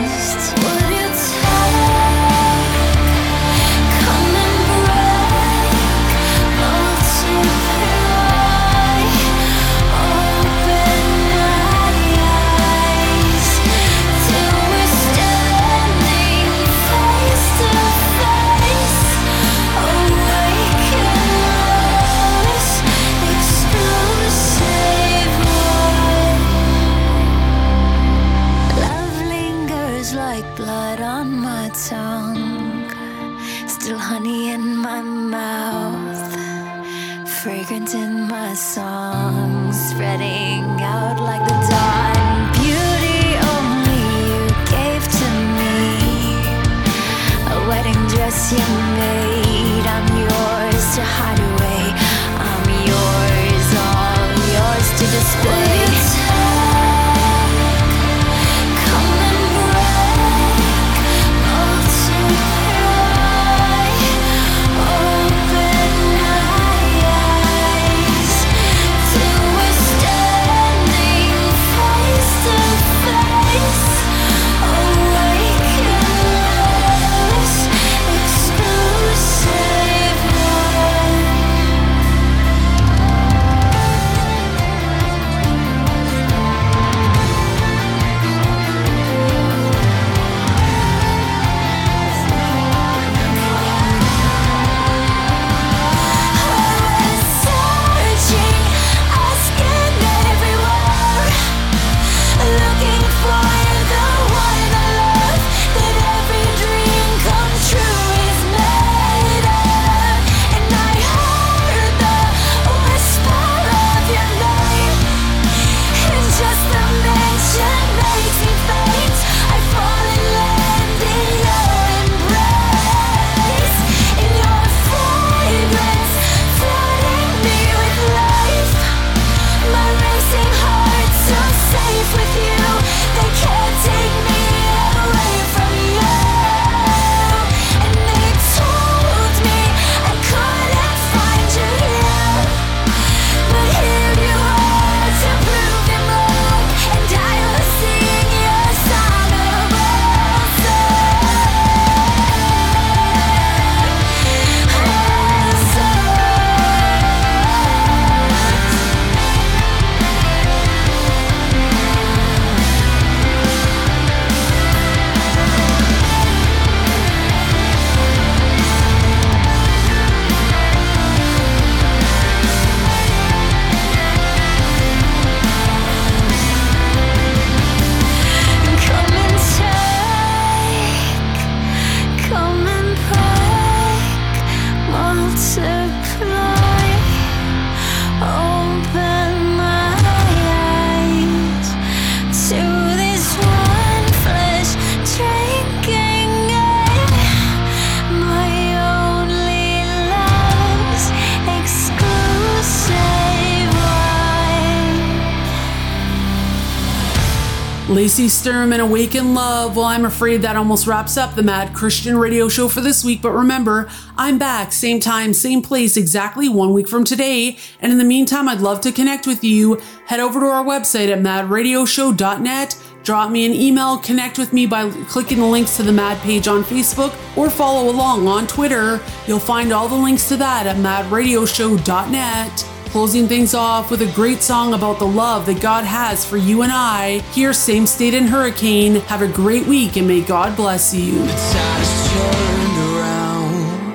[208.05, 209.75] Lacey Sturm and Awaken Love.
[209.75, 213.19] Well, I'm afraid that almost wraps up the Mad Christian Radio Show for this week,
[213.19, 217.57] but remember, I'm back, same time, same place, exactly one week from today.
[217.79, 219.81] And in the meantime, I'd love to connect with you.
[220.05, 222.91] Head over to our website at madradioshow.net.
[223.01, 226.47] Drop me an email, connect with me by clicking the links to the Mad page
[226.47, 229.01] on Facebook, or follow along on Twitter.
[229.25, 232.74] You'll find all the links to that at madradioshow.net.
[232.95, 236.61] Closing things off with a great song about the love that God has for you
[236.61, 237.19] and I.
[237.33, 239.01] Here, Same State and Hurricane.
[239.11, 241.17] Have a great week and may God bless you.
[241.17, 243.91] tide has turned around.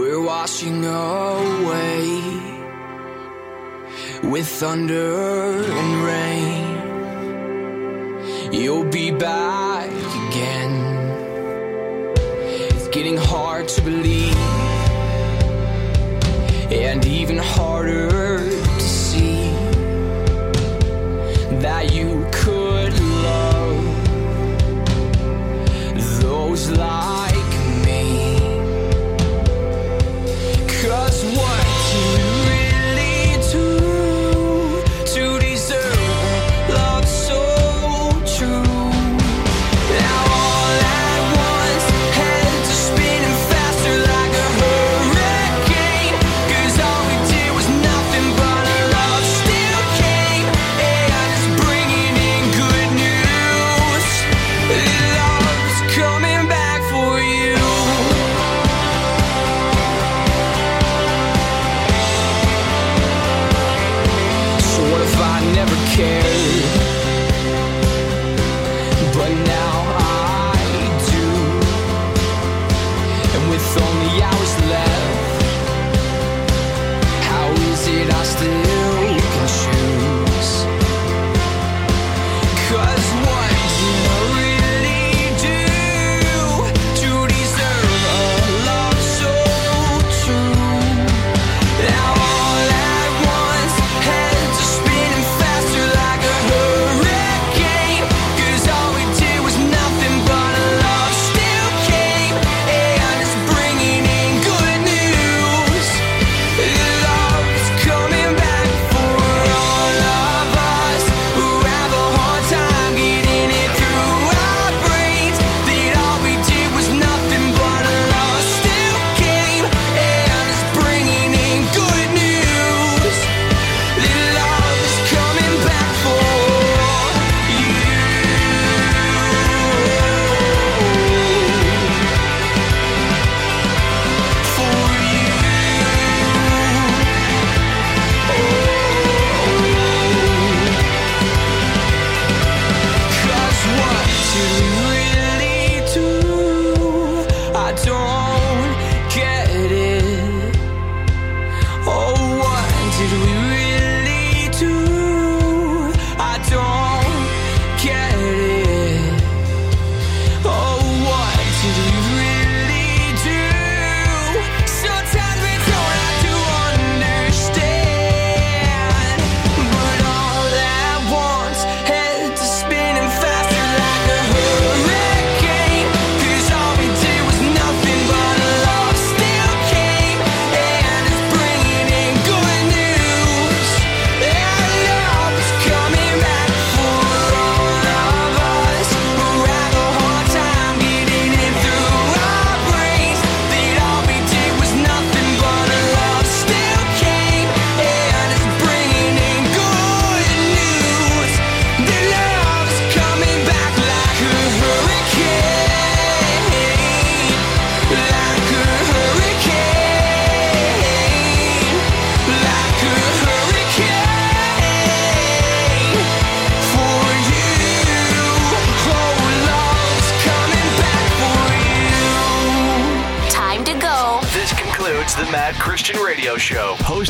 [0.00, 2.08] We're washing away
[4.24, 6.66] with thunder and rain.
[8.52, 9.88] You'll be back
[10.26, 10.72] again.
[12.74, 14.34] It's getting hard to believe,
[16.70, 19.50] and even harder to see
[21.62, 23.84] that you could love
[26.20, 27.27] those like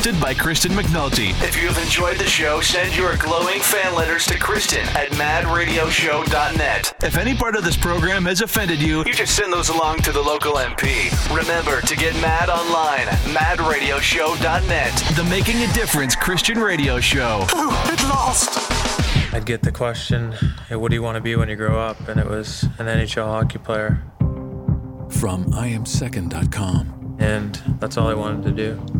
[0.08, 1.30] hosted by Kristen McNulty.
[1.42, 6.94] If you have enjoyed the show, send your glowing fan letters to Kristen at madradioshow.net.
[7.02, 10.12] If any part of this program has offended you, you just send those along to
[10.12, 11.10] the local MP.
[11.34, 13.18] Remember to get mad online, at
[13.58, 15.16] madradioshow.net.
[15.16, 17.46] The Making a Difference Christian Radio Show.
[17.52, 18.72] Oh, It lost.
[19.34, 20.32] I'd get the question,
[20.68, 22.08] hey, what do you want to be when you grow up?
[22.08, 24.02] And it was an NHL hockey player.
[25.10, 27.16] From IamSecond.com.
[27.18, 28.97] And that's all I wanted to do.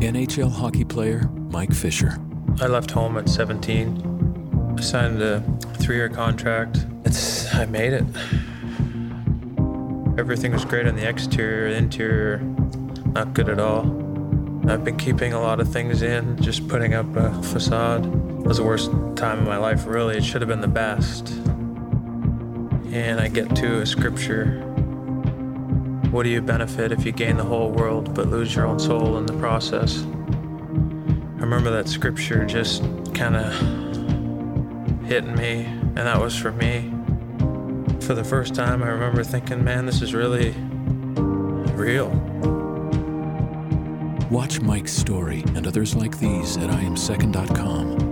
[0.00, 2.18] NHL hockey player Mike Fisher.
[2.62, 4.74] I left home at 17.
[4.78, 5.42] I signed a
[5.74, 6.86] three-year contract.
[7.04, 8.04] It's I made it.
[10.18, 12.38] Everything was great on the exterior, the interior,
[13.12, 13.82] not good at all.
[14.70, 18.06] I've been keeping a lot of things in, just putting up a facade.
[18.06, 20.16] It was the worst time of my life, really.
[20.16, 21.28] It should have been the best.
[22.90, 24.69] And I get to a scripture.
[26.10, 29.16] What do you benefit if you gain the whole world but lose your own soul
[29.18, 30.02] in the process?
[30.02, 32.82] I remember that scripture just
[33.14, 33.52] kind of
[35.06, 36.92] hitting me, and that was for me.
[38.00, 40.50] For the first time, I remember thinking, man, this is really
[41.74, 42.08] real.
[44.30, 48.09] Watch Mike's story and others like these at IamSecond.com.